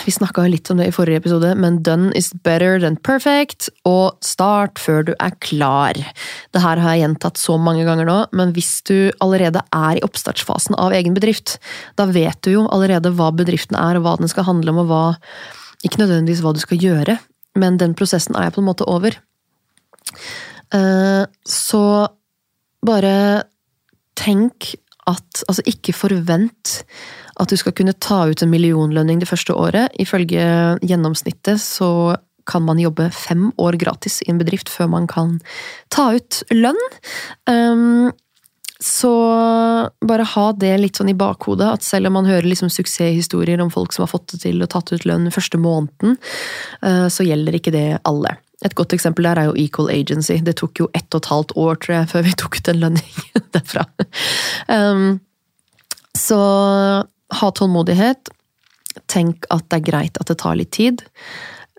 Vi 0.04 0.11
snakka 0.11 0.42
litt 0.50 0.70
om 0.72 0.80
det 0.80 0.88
i 0.88 0.94
forrige 0.94 1.20
episode, 1.20 1.52
men 1.54 1.82
done 1.87 2.11
is 2.18 2.32
better 2.46 2.80
than 2.82 2.96
perfect, 2.96 3.68
og 3.87 4.16
start 4.24 4.80
før 4.80 5.04
du 5.06 5.12
er 5.20 5.34
klar. 5.44 5.98
Det 6.54 6.62
her 6.64 6.80
har 6.82 6.96
jeg 6.96 7.04
gjentatt 7.04 7.38
så 7.38 7.58
mange 7.61 7.84
ganger 7.87 8.08
nå, 8.08 8.16
men 8.34 8.54
hvis 8.56 8.80
du 8.88 9.12
allerede 9.22 9.62
er 9.76 10.00
i 10.00 10.02
oppstartsfasen 10.06 10.78
av 10.80 10.96
egen 10.96 11.14
bedrift, 11.14 11.58
da 12.00 12.08
vet 12.11 12.40
du 12.42 12.54
jo 12.56 12.66
allerede 12.74 13.12
hva 13.14 13.30
bedriften 13.37 13.78
er, 13.78 14.00
og 14.00 14.06
hva 14.06 14.16
den 14.18 14.32
skal 14.32 14.48
handle 14.48 14.74
om, 14.74 14.82
og 14.84 14.90
hva 14.90 15.04
Ikke 15.87 16.00
nødvendigvis 16.00 16.40
hva 16.42 16.50
du 16.56 16.58
skal 16.58 16.80
gjøre, 16.82 17.14
men 17.54 17.76
den 17.78 17.94
prosessen 17.94 18.34
er 18.34 18.48
jeg 18.48 18.56
på 18.56 18.64
en 18.64 18.70
måte 18.72 18.88
over. 18.90 19.14
Eh, 20.75 21.25
Så 21.44 21.85
bare 22.85 23.44
tenk 24.18 24.75
at 25.09 25.44
Altså, 25.49 25.62
ikke 25.64 25.94
forvent 25.97 26.83
at 27.40 27.49
du 27.49 27.57
skal 27.57 27.73
kunne 27.73 27.94
ta 27.97 28.27
ut 28.29 28.42
en 28.42 28.51
millionlønning 28.51 29.21
det 29.23 29.29
første 29.31 29.55
året. 29.55 29.94
Ifølge 29.97 30.42
gjennomsnittet 30.83 31.62
så 31.62 32.18
kan 32.49 32.64
man 32.64 32.81
jobbe 32.81 33.11
fem 33.14 33.51
år 33.61 33.77
gratis 33.81 34.23
i 34.25 34.33
en 34.33 34.40
bedrift 34.40 34.71
før 34.73 34.88
man 34.90 35.07
kan 35.11 35.37
ta 35.94 36.11
ut 36.16 36.42
lønn. 36.51 36.81
Um, 37.47 38.11
så 38.81 39.12
bare 40.07 40.27
ha 40.35 40.47
det 40.55 40.73
litt 40.79 40.99
sånn 40.99 41.11
i 41.12 41.16
bakhodet, 41.18 41.66
at 41.79 41.87
selv 41.87 42.11
om 42.11 42.18
man 42.21 42.29
hører 42.31 42.47
liksom 42.47 42.71
suksesshistorier 42.71 43.61
om 43.62 43.73
folk 43.75 43.94
som 43.94 44.07
har 44.07 44.12
fått 44.12 44.35
det 44.35 44.42
til 44.47 44.62
og 44.62 44.71
tatt 44.73 44.92
ut 44.94 45.07
lønn 45.09 45.33
første 45.35 45.61
måneden, 45.61 46.18
uh, 46.85 47.07
så 47.11 47.27
gjelder 47.27 47.59
ikke 47.59 47.75
det 47.75 47.88
alle. 48.09 48.37
Et 48.66 48.75
godt 48.75 48.94
eksempel 48.97 49.29
der 49.29 49.38
er 49.38 49.51
jo 49.51 49.59
Equal 49.59 49.90
Agency. 49.94 50.40
Det 50.42 50.57
tok 50.59 50.83
jo 50.83 50.88
ett 50.97 51.14
og 51.14 51.23
et 51.23 51.31
halvt 51.31 51.55
år, 51.55 51.79
tror 51.83 51.97
jeg, 52.01 52.11
før 52.14 52.27
vi 52.27 52.35
tok 52.42 52.59
ut 52.59 52.73
en 52.73 52.83
lønning 52.87 53.21
derfra. 53.55 53.85
Um, 54.66 55.21
så 56.18 56.40
ha 57.38 57.53
tålmodighet. 57.55 58.33
Tenk 59.07 59.47
at 59.55 59.68
det 59.71 59.79
er 59.79 59.87
greit 59.87 60.18
at 60.18 60.31
det 60.31 60.40
tar 60.42 60.59
litt 60.59 60.75
tid. 60.75 61.05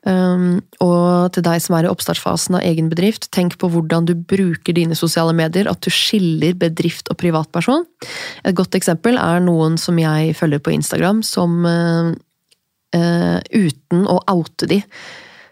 Um, 0.08 0.62
og 0.80 1.34
til 1.36 1.44
deg 1.44 1.60
som 1.60 1.76
er 1.76 1.84
i 1.84 1.92
oppstartsfasen 1.92 2.56
av 2.56 2.64
egen 2.64 2.88
bedrift, 2.88 3.28
tenk 3.36 3.58
på 3.60 3.68
hvordan 3.74 4.08
du 4.08 4.14
bruker 4.16 4.78
dine 4.78 4.96
sosiale 4.96 5.34
medier, 5.36 5.68
at 5.68 5.84
du 5.84 5.92
skiller 5.92 6.56
bedrift 6.56 7.12
og 7.12 7.20
privatperson. 7.20 7.84
Et 8.48 8.56
godt 8.56 8.80
eksempel 8.80 9.20
er 9.20 9.44
noen 9.44 9.76
som 9.82 10.00
jeg 10.00 10.38
følger 10.40 10.64
på 10.64 10.78
Instagram, 10.78 11.20
som 11.28 11.60
uh, 11.68 12.14
uh, 12.96 13.40
uten 13.52 14.08
å 14.08 14.22
oute 14.32 14.72
de, 14.72 14.80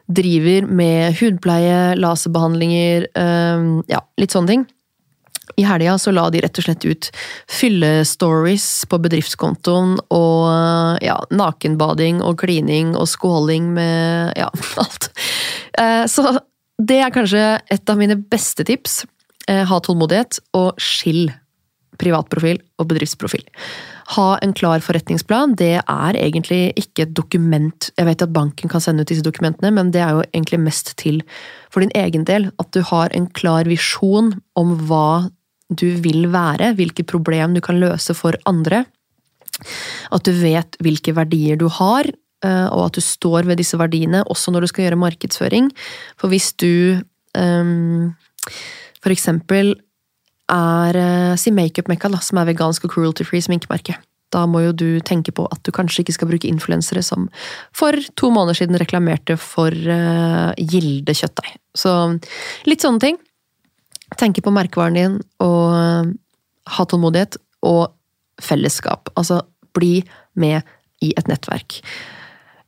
driver 0.07 0.65
med 0.71 1.17
hudpleie, 1.19 1.95
laserbehandlinger, 1.99 3.07
ja, 3.91 3.99
litt 4.17 4.31
sånne 4.31 4.47
ting. 4.53 4.65
I 5.57 5.63
helga 5.65 5.95
så 5.97 6.11
la 6.13 6.27
de 6.29 6.41
rett 6.43 6.59
og 6.59 6.65
slett 6.67 6.85
ut 6.85 7.07
fyllestories 7.49 8.85
på 8.91 8.99
bedriftskontoen 9.01 9.95
og 10.13 11.01
ja, 11.03 11.15
nakenbading 11.33 12.19
og 12.21 12.37
klining 12.43 12.91
og 12.99 13.07
skåling 13.09 13.71
med 13.75 14.37
ja, 14.37 14.51
alt. 14.83 15.09
Eh, 15.79 16.05
Så 16.11 16.25
det 16.77 16.99
er 17.01 17.13
kanskje 17.15 17.43
et 17.73 17.89
av 17.89 17.97
mine 17.97 18.19
beste 18.19 18.67
tips. 18.67 19.01
Eh, 19.47 19.63
Ha 19.65 19.79
tålmodighet, 19.81 20.39
og 20.53 20.77
skill 20.77 21.31
privatprofil 21.97 22.59
og 22.77 22.91
bedriftsprofil. 22.91 23.47
Ha 24.15 24.27
en 24.39 24.53
klar 24.55 24.79
forretningsplan. 24.83 25.57
Det 25.59 25.81
er 25.81 26.17
egentlig 26.19 26.71
ikke 26.79 27.03
et 27.03 27.15
dokument 27.15 27.89
Jeg 27.97 28.07
vet 28.07 28.21
at 28.23 28.33
banken 28.33 28.71
kan 28.71 28.83
sende 28.83 29.03
ut 29.03 29.09
disse 29.11 29.25
dokumentene, 29.25 29.71
men 29.75 29.91
det 29.91 30.01
er 30.03 30.15
jo 30.15 30.27
egentlig 30.31 30.61
mest 30.63 30.93
til 31.01 31.23
for 31.73 31.83
din 31.83 31.91
egen 31.95 32.23
del. 32.27 32.49
At 32.59 32.71
du 32.71 32.81
har 32.87 33.11
en 33.11 33.27
klar 33.27 33.67
visjon 33.67 34.37
om 34.55 34.77
hva 34.87 35.27
du 35.67 35.89
vil 35.99 36.29
være, 36.31 36.71
hvilket 36.77 37.09
problem 37.09 37.57
du 37.57 37.61
kan 37.61 37.79
løse 37.81 38.15
for 38.15 38.37
andre. 38.47 38.85
At 40.15 40.23
du 40.23 40.31
vet 40.31 40.77
hvilke 40.79 41.11
verdier 41.17 41.59
du 41.59 41.67
har, 41.67 42.07
eh, 42.07 42.67
og 42.71 42.85
at 42.85 42.95
du 42.95 43.03
står 43.03 43.49
ved 43.49 43.59
disse 43.59 43.75
verdiene 43.79 44.23
også 44.23 44.53
når 44.53 44.63
du 44.63 44.71
skal 44.71 44.87
gjøre 44.87 45.01
markedsføring. 45.03 45.67
For 46.15 46.31
hvis 46.31 46.53
du 46.55 47.03
um, 47.35 48.15
for 49.03 49.11
eksempel 49.11 49.75
er 50.51 50.97
eh, 50.99 51.37
Si 51.39 51.51
Makeup-Mekka, 51.53 52.11
som 52.23 52.39
er 52.41 52.49
vegansk 52.51 52.87
og 52.87 52.93
cruelty-free 52.93 53.43
sminkemerke. 53.45 53.97
Da 54.35 54.43
må 54.49 54.61
jo 54.65 54.73
du 54.75 54.87
tenke 55.07 55.31
på 55.31 55.45
at 55.51 55.61
du 55.63 55.71
kanskje 55.75 56.03
ikke 56.03 56.15
skal 56.17 56.29
bruke 56.31 56.49
influensere 56.49 57.03
som 57.05 57.29
for 57.75 57.95
to 58.19 58.29
måneder 58.33 58.59
siden 58.59 58.79
reklamerte 58.79 59.37
for 59.39 59.71
uh, 59.71 60.51
Gilde 60.59 61.15
kjøttdeig. 61.15 61.53
Så 61.77 61.93
litt 62.67 62.83
sånne 62.83 63.03
ting. 63.03 63.19
Tenke 64.19 64.43
på 64.43 64.51
merkevaren 64.55 64.99
din, 64.99 65.15
og 65.43 65.63
uh, 65.71 66.11
ha 66.75 66.87
tålmodighet. 66.87 67.39
Og 67.67 67.87
fellesskap. 68.43 69.09
Altså, 69.17 69.41
bli 69.73 70.01
med 70.37 70.61
i 71.03 71.13
et 71.17 71.29
nettverk. 71.31 71.79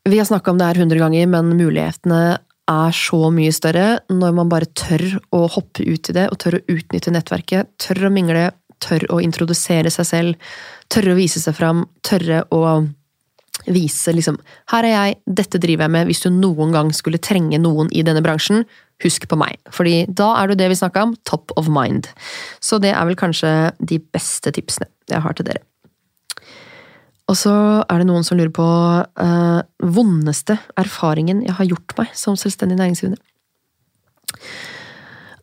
Vi 0.10 0.18
har 0.18 0.26
snakka 0.26 0.52
om 0.52 0.60
det 0.60 0.70
her 0.70 0.80
hundre 0.82 1.02
ganger, 1.02 1.28
men 1.30 1.52
mulighetene 1.60 2.40
er 2.70 2.96
så 2.96 3.30
mye 3.34 3.54
større 3.56 3.88
når 4.14 4.36
man 4.38 4.52
bare 4.52 4.70
tør 4.78 5.06
å 5.36 5.46
hoppe 5.52 5.86
ut 5.86 6.12
i 6.12 6.16
det, 6.16 6.28
og 6.30 6.40
tør 6.42 6.60
å 6.60 6.64
utnytte 6.70 7.14
nettverket. 7.14 7.74
Tør 7.82 8.08
å 8.08 8.14
mingle, 8.14 8.50
tør 8.84 9.08
å 9.14 9.20
introdusere 9.24 9.92
seg 9.94 10.08
selv, 10.08 10.54
tørre 10.92 11.16
å 11.16 11.20
vise 11.20 11.42
seg 11.42 11.58
fram, 11.58 11.84
tørre 12.06 12.46
å 12.56 12.64
vise 13.68 14.14
liksom 14.16 14.38
Her 14.72 14.86
er 14.88 14.94
jeg, 14.94 15.16
dette 15.26 15.60
driver 15.60 15.86
jeg 15.86 15.94
med, 15.98 16.08
hvis 16.08 16.24
du 16.24 16.30
noen 16.32 16.72
gang 16.74 16.94
skulle 16.96 17.20
trenge 17.22 17.60
noen 17.60 17.90
i 17.92 18.06
denne 18.08 18.24
bransjen, 18.24 18.64
husk 19.04 19.28
på 19.32 19.40
meg. 19.40 19.60
Fordi 19.76 20.06
da 20.08 20.32
er 20.40 20.50
du 20.50 20.60
det 20.60 20.70
vi 20.72 20.80
snakka 20.80 21.04
om, 21.08 21.16
top 21.28 21.52
of 21.60 21.68
mind. 21.72 22.08
Så 22.64 22.80
det 22.80 22.94
er 22.96 23.10
vel 23.10 23.20
kanskje 23.20 23.74
de 23.80 24.00
beste 24.00 24.54
tipsene 24.56 24.90
jeg 25.12 25.24
har 25.26 25.36
til 25.36 25.50
dere. 25.52 25.69
Og 27.30 27.38
så 27.38 27.54
er 27.86 28.02
det 28.02 28.10
noen 28.10 28.26
som 28.26 28.40
lurer 28.40 28.52
på 28.54 28.66
eh, 28.66 29.62
vondeste 29.86 30.58
erfaringen 30.80 31.44
jeg 31.46 31.56
har 31.60 31.70
gjort 31.70 31.96
meg 32.00 32.14
som 32.18 32.38
selvstendig 32.40 32.80
næringsdrivende. 32.80 33.22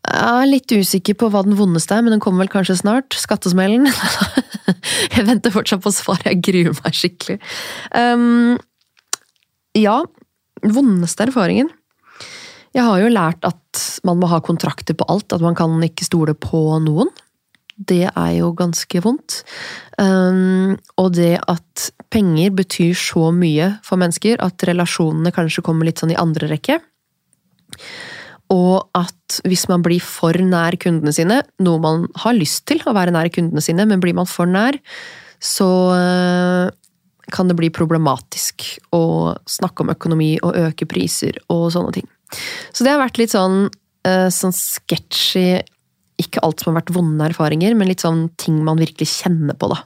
Jeg 0.06 0.42
er 0.42 0.48
litt 0.48 0.70
usikker 0.70 1.16
på 1.18 1.28
hva 1.30 1.42
den 1.46 1.56
vondeste 1.58 1.96
er, 1.96 2.02
men 2.04 2.14
den 2.14 2.22
kommer 2.22 2.44
vel 2.44 2.52
kanskje 2.52 2.78
snart. 2.78 3.14
Skattesmellen. 3.18 3.88
jeg 5.16 5.26
venter 5.26 5.54
fortsatt 5.54 5.82
på 5.82 5.92
svar, 5.94 6.20
jeg 6.26 6.42
gruer 6.46 6.76
meg 6.78 6.94
skikkelig. 6.94 7.40
Um, 7.90 8.54
ja, 9.76 9.98
vondeste 10.62 11.26
erfaringen. 11.26 11.72
Jeg 12.76 12.84
har 12.86 13.00
jo 13.02 13.10
lært 13.10 13.46
at 13.48 13.82
man 14.06 14.20
må 14.20 14.30
ha 14.30 14.38
kontrakter 14.44 14.94
på 14.96 15.06
alt, 15.10 15.32
at 15.34 15.42
man 15.42 15.58
kan 15.58 15.74
ikke 15.82 16.06
stole 16.06 16.36
på 16.38 16.62
noen. 16.84 17.10
Det 17.76 18.06
er 18.08 18.32
jo 18.38 18.52
ganske 18.56 19.00
vondt. 19.04 19.42
Um, 20.00 20.76
og 20.96 21.12
det 21.16 21.36
at 21.44 21.88
penger 22.12 22.54
betyr 22.56 22.96
så 22.96 23.30
mye 23.36 23.74
for 23.84 24.00
mennesker 24.00 24.40
at 24.44 24.64
relasjonene 24.68 25.32
kanskje 25.36 25.64
kommer 25.66 25.88
litt 25.88 26.00
sånn 26.00 26.14
i 26.14 26.20
andre 26.20 26.48
rekke. 26.54 26.80
Og 28.54 28.86
at 28.96 29.40
hvis 29.44 29.66
man 29.68 29.82
blir 29.84 30.00
for 30.04 30.36
nær 30.38 30.78
kundene 30.80 31.12
sine, 31.12 31.42
noe 31.60 31.82
man 31.82 32.06
har 32.22 32.36
lyst 32.36 32.64
til 32.70 32.80
å 32.86 32.94
være 32.96 33.12
nær 33.14 33.28
kundene 33.34 33.64
sine, 33.64 33.84
men 33.88 34.00
blir 34.02 34.16
man 34.16 34.28
for 34.30 34.48
nær, 34.48 34.78
så 35.42 35.68
eh, 35.96 36.68
kan 37.34 37.50
det 37.50 37.56
bli 37.58 37.72
problematisk 37.74 38.68
å 38.94 39.34
snakke 39.50 39.82
om 39.82 39.90
økonomi 39.92 40.36
og 40.46 40.56
øke 40.68 40.88
priser 40.88 41.40
og 41.52 41.68
sånne 41.74 41.96
ting. 41.98 42.06
Så 42.72 42.86
det 42.86 42.94
har 42.94 43.02
vært 43.02 43.18
litt 43.20 43.34
sånn, 43.34 43.66
eh, 44.06 44.28
sånn 44.32 44.54
sketchy 44.54 45.58
Ikke 46.22 46.42
alt 46.44 46.62
som 46.62 46.72
har 46.72 46.80
vært 46.82 46.94
vonde 46.96 47.28
erfaringer, 47.28 47.74
men 47.76 47.90
litt 47.90 48.04
sånn 48.04 48.28
ting 48.40 48.62
man 48.64 48.80
virkelig 48.80 49.08
kjenner 49.12 49.56
på, 49.58 49.68
da. 49.72 49.82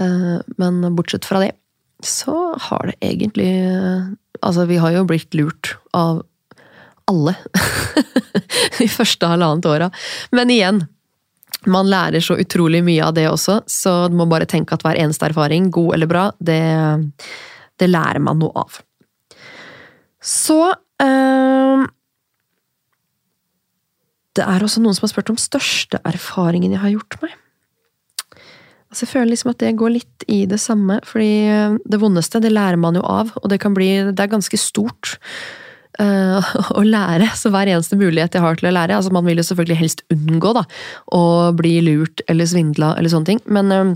Eh, 0.00 0.36
Men 0.60 0.82
bortsett 0.96 1.28
fra 1.28 1.40
det, 1.44 1.52
så 2.04 2.54
har 2.56 2.88
det 2.88 2.96
egentlig 3.04 3.50
Altså, 4.40 4.64
vi 4.64 4.78
har 4.80 4.94
jo 4.94 5.02
blitt 5.04 5.34
lurt 5.36 5.74
av 5.92 6.22
alle 7.10 7.34
de 8.78 8.86
første 8.88 9.28
halvannet 9.28 9.66
åra. 9.68 9.90
Men 10.32 10.48
igjen, 10.54 10.78
man 11.68 11.90
lærer 11.90 12.24
så 12.24 12.38
utrolig 12.40 12.80
mye 12.86 13.04
av 13.04 13.12
det 13.18 13.26
også, 13.28 13.58
så 13.68 13.92
du 14.08 14.16
må 14.16 14.24
bare 14.30 14.48
tenke 14.48 14.72
at 14.72 14.84
hver 14.86 14.96
eneste 14.96 15.28
erfaring, 15.28 15.68
god 15.74 15.94
eller 15.98 16.08
bra, 16.08 16.22
det, 16.40 16.62
det 17.76 17.90
lærer 17.90 18.22
man 18.24 18.40
noe 18.40 18.64
av. 18.64 18.78
Så 20.24 20.60
eh, 21.02 21.84
Det 24.38 24.46
er 24.46 24.62
også 24.62 24.82
noen 24.82 24.96
som 24.96 25.06
har 25.06 25.12
spurt 25.14 25.32
om 25.32 25.38
største 25.40 26.00
erfaringen 26.06 26.74
jeg 26.74 26.82
har 26.82 26.94
gjort 26.94 27.18
meg. 27.24 27.32
Altså, 28.90 29.04
jeg 29.04 29.12
føler 29.12 29.30
liksom 29.30 29.52
at 29.52 29.62
det 29.62 29.76
går 29.78 29.92
litt 29.94 30.24
i 30.26 30.44
det 30.50 30.58
samme, 30.58 30.98
fordi 31.06 31.32
det 31.86 32.00
vondeste, 32.02 32.42
det 32.42 32.50
lærer 32.50 32.78
man 32.80 32.98
jo 32.98 33.04
av, 33.06 33.30
og 33.38 33.50
det 33.52 33.60
kan 33.62 33.74
bli 33.76 33.90
Det 34.10 34.18
er 34.18 34.32
ganske 34.32 34.58
stort 34.58 35.14
uh, 36.00 36.50
å 36.78 36.82
lære, 36.86 37.30
så 37.38 37.52
hver 37.54 37.70
eneste 37.70 37.98
mulighet 38.00 38.34
jeg 38.34 38.44
har 38.44 38.58
til 38.58 38.70
å 38.70 38.74
lære 38.74 38.98
altså 38.98 39.14
Man 39.14 39.26
vil 39.28 39.38
jo 39.38 39.46
selvfølgelig 39.46 39.80
helst 39.82 40.04
unngå 40.10 40.54
da, 40.58 40.64
å 41.14 41.22
bli 41.56 41.76
lurt 41.86 42.24
eller 42.30 42.50
svindla 42.50 42.96
eller 42.98 43.12
sånne 43.12 43.30
ting, 43.32 43.42
men 43.46 43.74
eh, 43.74 43.92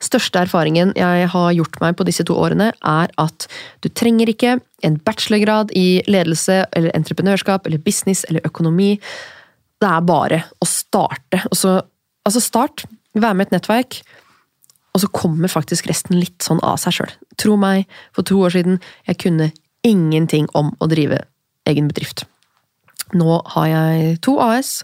Største 0.00 0.40
erfaringen 0.40 0.94
jeg 0.96 1.26
har 1.32 1.50
gjort 1.52 1.76
meg 1.82 1.96
på 1.98 2.06
disse 2.08 2.24
to 2.26 2.36
årene, 2.40 2.70
er 2.72 3.12
at 3.20 3.46
du 3.84 3.90
trenger 3.92 4.30
ikke 4.32 4.56
en 4.86 4.96
bachelorgrad 5.04 5.74
i 5.76 6.00
ledelse 6.08 6.62
eller 6.76 6.94
entreprenørskap 6.96 7.68
eller 7.68 7.82
business 7.84 8.24
eller 8.28 8.46
økonomi. 8.48 8.94
Det 9.80 9.90
er 9.90 10.08
bare 10.08 10.42
å 10.60 10.68
starte. 10.68 11.42
Så, 11.52 11.76
altså 12.24 12.42
start, 12.44 12.86
vær 13.12 13.36
med 13.36 13.48
et 13.48 13.58
nettverk, 13.58 14.00
og 14.90 15.04
så 15.04 15.10
kommer 15.14 15.52
faktisk 15.52 15.90
resten 15.90 16.18
litt 16.18 16.40
sånn 16.42 16.62
av 16.66 16.80
seg 16.82 16.96
sjøl. 16.96 17.12
Tro 17.38 17.56
meg, 17.60 17.84
for 18.16 18.26
to 18.26 18.40
år 18.42 18.56
siden 18.56 18.80
jeg 19.06 19.20
kunne 19.22 19.50
ingenting 19.86 20.48
om 20.56 20.72
å 20.80 20.88
drive 20.90 21.20
egen 21.68 21.88
bedrift. 21.90 22.24
Nå 23.12 23.42
har 23.54 23.68
jeg 23.68 24.16
to 24.24 24.38
AS, 24.42 24.80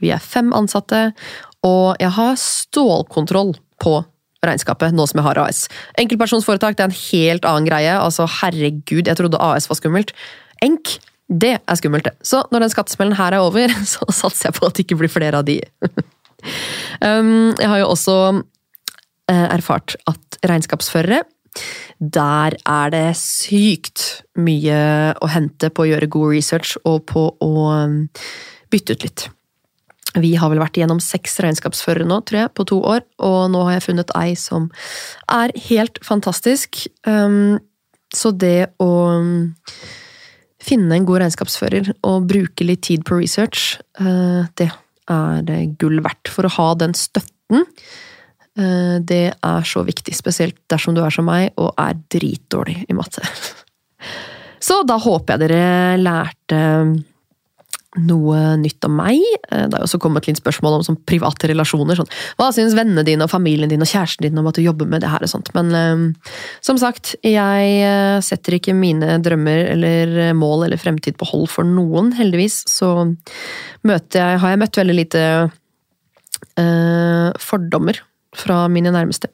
vi 0.00 0.10
er 0.14 0.22
fem 0.22 0.52
ansatte, 0.56 1.10
og 1.66 2.00
jeg 2.00 2.12
har 2.16 2.36
stålkontroll 2.40 3.54
på 3.82 3.98
regnskapet 4.46 4.94
nå 4.94 5.06
som 5.08 5.20
jeg 5.20 5.26
har 5.26 5.40
AS. 5.42 5.64
Enkeltpersonsforetak 6.00 6.76
det 6.76 6.84
er 6.84 6.90
en 6.90 6.98
helt 7.00 7.48
annen 7.48 7.68
greie. 7.68 7.92
altså 7.98 8.28
Herregud, 8.40 9.06
jeg 9.08 9.18
trodde 9.18 9.40
AS 9.42 9.68
var 9.70 9.80
skummelt. 9.80 10.12
Enk, 10.64 10.98
det 11.26 11.56
er 11.58 11.78
skummelt, 11.78 12.06
det. 12.06 12.14
Så 12.22 12.44
når 12.52 12.66
den 12.66 12.74
skattesmellen 12.74 13.16
her 13.18 13.34
er 13.36 13.44
over, 13.44 13.72
så 13.94 14.06
satser 14.10 14.50
jeg 14.50 14.58
på 14.58 14.68
at 14.68 14.76
det 14.76 14.86
ikke 14.86 15.00
blir 15.02 15.12
flere 15.12 15.40
av 15.42 15.48
de. 15.48 15.58
um, 17.06 17.54
jeg 17.56 17.70
har 17.72 17.80
jo 17.82 17.88
også 17.94 18.18
eh, 19.32 19.48
erfart 19.56 19.96
at 20.06 20.40
regnskapsførere 20.46 21.24
der 21.96 22.56
er 22.68 22.90
det 22.92 23.16
sykt 23.16 24.02
mye 24.36 25.14
å 25.16 25.28
hente 25.32 25.70
på 25.72 25.86
å 25.86 25.88
gjøre 25.88 26.10
god 26.12 26.34
research 26.34 26.74
og 26.84 27.06
på 27.08 27.22
å 27.40 27.52
um, 27.72 28.02
bytte 28.72 28.96
ut 28.96 29.06
litt. 29.06 29.26
Vi 30.22 30.32
har 30.40 30.52
vel 30.52 30.62
vært 30.62 30.78
igjennom 30.78 31.00
seks 31.02 31.38
regnskapsførere 31.44 32.08
nå, 32.08 32.20
tror 32.26 32.40
jeg, 32.44 32.52
på 32.56 32.66
to 32.68 32.80
år, 32.86 33.04
og 33.22 33.38
nå 33.52 33.66
har 33.66 33.76
jeg 33.76 33.86
funnet 33.90 34.12
ei 34.18 34.34
som 34.38 34.70
er 35.32 35.54
helt 35.68 36.00
fantastisk. 36.06 36.86
Um, 37.08 37.58
så 38.14 38.32
det 38.32 38.72
å 38.82 38.90
um, 39.18 39.46
finne 40.62 40.96
en 40.96 41.06
god 41.08 41.24
regnskapsfører 41.24 41.92
og 42.06 42.28
bruke 42.30 42.66
litt 42.66 42.86
tid 42.88 43.04
på 43.06 43.20
research, 43.20 43.76
uh, 44.00 44.48
det 44.56 44.70
er 45.06 45.74
gull 45.78 46.00
verdt 46.02 46.32
for 46.32 46.48
å 46.48 46.54
ha 46.56 46.70
den 46.80 46.96
støtten 46.98 47.66
Eh, 48.56 48.96
det 49.04 49.24
er 49.44 49.68
så 49.68 49.82
viktig, 49.84 50.14
spesielt 50.16 50.56
dersom 50.70 50.96
du 50.96 51.02
er 51.04 51.12
som 51.12 51.28
meg 51.28 51.52
og 51.60 51.74
er 51.80 51.98
dritdårlig 52.12 52.86
i 52.88 52.96
matte. 52.96 53.24
Så 54.66 54.80
da 54.88 54.96
håper 54.98 55.36
jeg 55.36 55.42
dere 55.44 55.98
lærte 56.00 56.60
noe 57.96 58.40
nytt 58.60 58.84
om 58.88 58.96
meg. 58.98 59.22
Eh, 59.50 59.66
det 59.66 59.76
har 59.76 59.84
også 59.84 60.00
kommet 60.02 60.28
litt 60.28 60.40
spørsmål 60.40 60.78
om 60.78 60.86
sånn 60.86 60.98
private 61.08 61.50
relasjoner. 61.50 61.98
Sånn, 61.98 62.10
hva 62.38 62.50
syns 62.54 62.76
vennene 62.76 63.04
dine 63.06 63.26
og 63.26 63.32
familien 63.32 63.70
din 63.72 63.84
og 63.84 63.90
kjæresten 63.90 64.26
din 64.26 64.40
om 64.40 64.48
at 64.50 64.58
du 64.58 64.64
jobber 64.64 64.88
med 64.90 65.04
det 65.04 65.12
her 65.12 65.24
og 65.24 65.32
sånt? 65.32 65.52
Men 65.56 65.72
um, 65.74 66.06
som 66.64 66.80
sagt, 66.80 67.14
jeg 67.26 68.22
setter 68.26 68.58
ikke 68.58 68.76
mine 68.76 69.18
drømmer 69.24 69.72
eller 69.74 70.16
mål 70.36 70.66
eller 70.68 70.80
fremtid 70.80 71.18
på 71.20 71.28
hold 71.30 71.48
for 71.52 71.68
noen, 71.68 72.12
heldigvis. 72.16 72.62
Så 72.70 72.92
jeg, 73.86 74.40
har 74.42 74.52
jeg 74.52 74.62
møtt 74.62 74.80
veldig 74.80 74.96
lite 74.96 75.22
uh, 76.60 77.30
fordommer 77.42 78.02
fra 78.36 78.66
mine 78.72 78.92
nærmeste. 78.94 79.30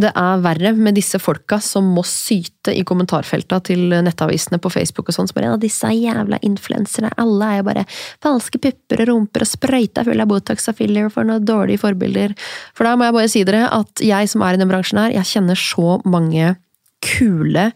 Det 0.00 0.10
er 0.16 0.42
verre 0.44 0.72
med 0.76 0.96
disse 0.96 1.18
folka 1.20 1.58
som 1.62 1.90
må 1.94 2.04
syte 2.06 2.72
i 2.74 2.84
kommentarfelta 2.88 3.58
til 3.66 3.92
nettavisene 4.04 4.60
på 4.62 4.72
Facebook 4.72 5.10
og 5.10 5.16
sånn, 5.16 5.28
som 5.28 5.36
bare 5.36 5.50
ja, 5.50 5.58
disse 5.60 5.90
jævla 5.92 6.40
influensere, 6.46 7.12
alle 7.20 7.48
er 7.48 7.60
jo 7.60 7.68
bare 7.68 7.86
falske 8.24 8.60
pupper 8.62 9.04
og 9.04 9.10
rumper 9.12 9.44
og 9.44 9.50
sprøyta 9.52 10.06
full 10.06 10.24
av 10.24 10.30
Botox 10.30 10.70
og 10.72 10.78
filler 10.80 11.10
for 11.12 11.28
noen 11.28 11.46
dårlige 11.46 11.82
forbilder. 11.84 12.36
For 12.76 12.88
da 12.88 12.94
må 12.96 13.08
jeg 13.08 13.18
bare 13.18 13.32
si 13.32 13.44
dere 13.48 13.66
at 13.72 14.04
jeg 14.04 14.32
som 14.32 14.44
er 14.46 14.56
i 14.56 14.62
den 14.62 14.70
bransjen 14.72 15.02
her, 15.02 15.16
jeg 15.18 15.30
kjenner 15.34 15.58
så 15.58 15.98
mange 16.08 16.54
kule, 17.02 17.70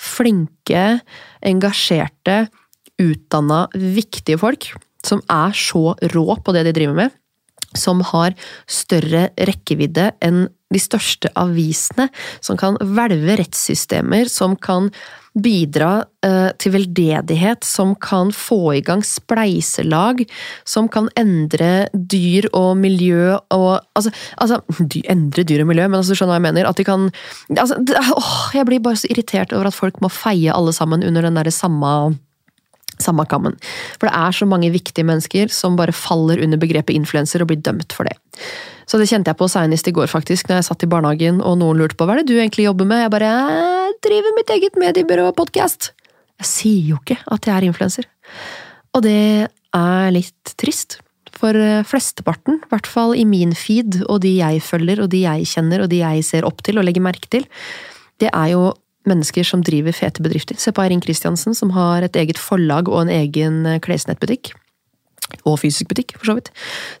flinke, 0.00 0.84
engasjerte, 1.44 2.46
utdanna, 3.00 3.66
viktige 3.76 4.40
folk 4.40 4.72
som 5.06 5.22
er 5.32 5.54
så 5.56 5.94
rå 6.12 6.26
på 6.44 6.52
det 6.56 6.66
de 6.66 6.76
driver 6.76 6.98
med 6.98 7.16
som 7.78 8.00
har 8.10 8.34
større 8.70 9.28
rekkevidde 9.38 10.10
enn 10.24 10.48
de 10.70 10.82
største 10.82 11.30
avisene, 11.38 12.08
som 12.44 12.58
kan 12.60 12.78
hvelve 12.80 13.40
rettssystemer, 13.40 14.30
som 14.30 14.56
kan 14.56 14.90
bidra 15.38 16.04
eh, 16.26 16.50
til 16.58 16.74
veldedighet, 16.74 17.62
som 17.66 17.94
kan 18.02 18.32
få 18.34 18.74
i 18.78 18.82
gang 18.86 19.02
spleiselag, 19.06 20.24
som 20.66 20.88
kan 20.90 21.06
endre 21.18 21.86
dyr 21.94 22.50
og 22.52 22.74
miljø 22.80 23.36
og 23.54 23.68
Altså, 24.00 24.10
altså 24.40 24.60
endre 25.12 25.44
dyr 25.44 25.62
og 25.62 25.68
miljø, 25.68 25.84
men 25.88 25.98
altså, 25.98 26.16
skjønner 26.16 26.34
hva 26.34 26.38
jeg 26.38 26.46
mener? 26.46 26.68
At 26.70 26.78
de 26.78 26.86
kan 26.86 27.10
altså, 27.52 27.76
åh, 28.16 28.54
Jeg 28.56 28.66
blir 28.66 28.82
bare 28.82 28.96
så 28.96 29.10
irritert 29.10 29.52
over 29.52 29.68
at 29.68 29.76
folk 29.76 30.00
må 30.00 30.08
feie 30.08 30.54
alle 30.54 30.72
sammen 30.72 31.04
under 31.04 31.26
den 31.26 31.36
derre 31.36 31.52
samme 31.54 32.16
samme 33.04 33.26
kammen. 33.30 33.56
For 33.98 34.08
det 34.08 34.14
er 34.16 34.36
så 34.36 34.48
mange 34.48 34.72
viktige 34.74 35.06
mennesker 35.08 35.52
som 35.54 35.78
bare 35.78 35.94
faller 35.96 36.42
under 36.44 36.60
begrepet 36.60 36.96
influenser 36.96 37.42
og 37.42 37.50
blir 37.52 37.62
dømt 37.64 37.94
for 37.96 38.08
det. 38.08 38.16
Så 38.90 38.98
det 38.98 39.06
kjente 39.10 39.30
jeg 39.30 39.38
på 39.38 39.46
senest 39.50 39.86
i 39.86 39.94
går, 39.94 40.08
faktisk, 40.10 40.48
når 40.48 40.60
jeg 40.60 40.68
satt 40.70 40.84
i 40.86 40.90
barnehagen 40.90 41.38
og 41.46 41.60
noen 41.60 41.78
lurte 41.78 41.98
på 41.98 42.08
hva 42.08 42.16
er 42.16 42.22
det 42.22 42.32
du 42.32 42.40
egentlig 42.40 42.66
jobber 42.66 42.88
med. 42.90 43.04
Jeg 43.04 43.12
bare 43.14 43.34
jeg 43.90 43.94
driver 44.06 44.34
mitt 44.36 44.50
eget 44.54 44.80
mediebyrå 44.80 45.28
og 45.28 45.36
podkast. 45.38 45.92
Jeg 46.40 46.48
sier 46.48 46.90
jo 46.94 46.98
ikke 47.02 47.20
at 47.30 47.46
jeg 47.46 47.54
er 47.54 47.68
influenser. 47.68 48.08
Og 48.96 49.04
det 49.04 49.50
er 49.76 50.12
litt 50.14 50.54
trist. 50.58 50.98
For 51.40 51.56
eh, 51.56 51.84
flesteparten, 51.86 52.58
i 52.58 52.70
hvert 52.72 52.88
fall 52.90 53.14
i 53.16 53.24
min 53.28 53.54
feed, 53.56 54.02
og 54.08 54.22
de 54.24 54.34
jeg 54.40 54.62
følger, 54.64 55.04
og 55.04 55.12
de 55.12 55.22
jeg 55.22 55.48
kjenner, 55.52 55.84
og 55.84 55.92
de 55.92 56.02
jeg 56.02 56.24
ser 56.26 56.48
opp 56.48 56.64
til 56.66 56.80
og 56.80 56.86
legger 56.88 57.04
merke 57.04 57.30
til, 57.32 57.46
det 58.20 58.32
er 58.32 58.52
jo 58.54 58.64
mennesker 59.08 59.46
som 59.46 59.62
driver 59.64 59.94
fete 59.96 60.22
bedrifter. 60.24 60.58
Se 60.60 60.72
på 60.72 60.82
Eirin 60.84 61.02
Kristiansen, 61.04 61.56
som 61.56 61.72
har 61.76 62.04
et 62.04 62.16
eget 62.20 62.40
forlag 62.40 62.90
og 62.90 63.04
en 63.04 63.14
egen 63.14 63.62
eh, 63.68 63.80
klesnettbutikk. 63.82 64.52
Og 65.46 65.60
fysisk 65.62 65.92
butikk, 65.92 66.16
for 66.18 66.26
så 66.26 66.36
vidt. 66.40 66.50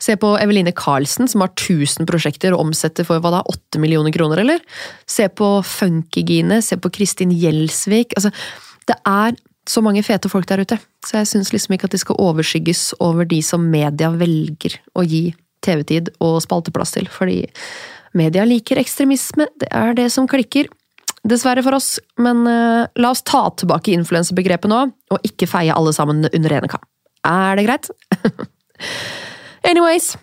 Se 0.02 0.14
på 0.20 0.30
Eveline 0.38 0.72
Karlsen, 0.76 1.26
som 1.28 1.42
har 1.42 1.50
1000 1.50 2.06
prosjekter 2.08 2.54
og 2.54 2.68
omsetter 2.68 3.06
for 3.06 3.22
hva 3.22 3.32
da, 3.34 3.42
8 3.50 3.80
millioner 3.82 4.14
kroner, 4.14 4.42
eller? 4.44 4.62
Se 5.10 5.26
på 5.26 5.48
Funkygine, 5.66 6.60
se 6.62 6.78
på 6.78 6.92
Kristin 6.94 7.34
Gjelsvik. 7.34 8.14
Altså, 8.16 8.30
det 8.86 8.96
er 9.02 9.34
så 9.68 9.82
mange 9.84 10.02
fete 10.06 10.30
folk 10.30 10.48
der 10.48 10.62
ute, 10.64 10.78
så 11.06 11.20
jeg 11.20 11.30
syns 11.30 11.52
liksom 11.52 11.76
ikke 11.76 11.90
at 11.90 11.94
de 11.94 12.00
skal 12.00 12.18
overskygges 12.22 12.94
over 13.02 13.28
de 13.28 13.42
som 13.44 13.66
media 13.70 14.10
velger 14.14 14.78
å 14.98 15.04
gi 15.06 15.30
TV-tid 15.64 16.14
og 16.24 16.40
spalteplass 16.42 16.94
til, 16.96 17.10
fordi 17.12 17.44
media 18.16 18.46
liker 18.48 18.80
ekstremisme, 18.80 19.46
det 19.60 19.68
er 19.74 19.94
det 19.98 20.08
som 20.14 20.28
klikker. 20.30 20.70
Dessverre 21.28 21.62
for 21.64 21.76
oss, 21.76 21.98
men 22.22 22.46
uh, 22.48 22.86
la 22.96 23.10
oss 23.12 23.20
ta 23.28 23.42
tilbake 23.60 23.92
influensebegrepet 23.92 24.70
nå, 24.72 24.80
og 25.12 25.26
ikke 25.26 25.48
feie 25.50 25.74
alle 25.74 25.92
sammen 25.96 26.24
under 26.30 26.56
ene 26.56 26.70
kam. 26.70 26.82
Er 27.28 27.58
det 27.58 27.66
greit? 27.68 27.90
Anyways. 29.70 30.14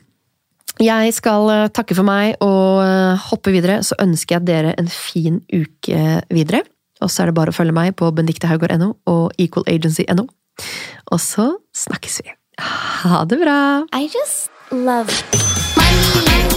Jeg 0.82 1.14
skal 1.18 1.50
uh, 1.50 1.68
takke 1.74 1.96
for 1.98 2.06
meg 2.06 2.36
og 2.46 2.82
uh, 2.86 3.28
hoppe 3.30 3.54
videre, 3.54 3.80
så 3.86 3.98
ønsker 4.02 4.38
jeg 4.38 4.50
dere 4.50 4.74
en 4.78 4.90
fin 4.94 5.40
uke 5.54 6.20
videre. 6.34 6.64
Og 7.02 7.14
så 7.14 7.24
er 7.24 7.30
det 7.30 7.38
bare 7.38 7.54
å 7.54 7.58
følge 7.58 7.76
meg 7.78 7.94
på 7.98 8.10
benedictehaugård.no 8.18 8.92
og 9.10 9.38
equalagency.no. 9.42 10.28
Og 11.14 11.22
så 11.22 11.52
snakkes 11.78 12.22
vi. 12.26 12.34
Ha 13.06 13.24
det 13.30 13.42
bra! 13.42 13.60
I 13.94 14.10
just 14.10 14.50
love 14.72 15.14
money. 15.78 16.57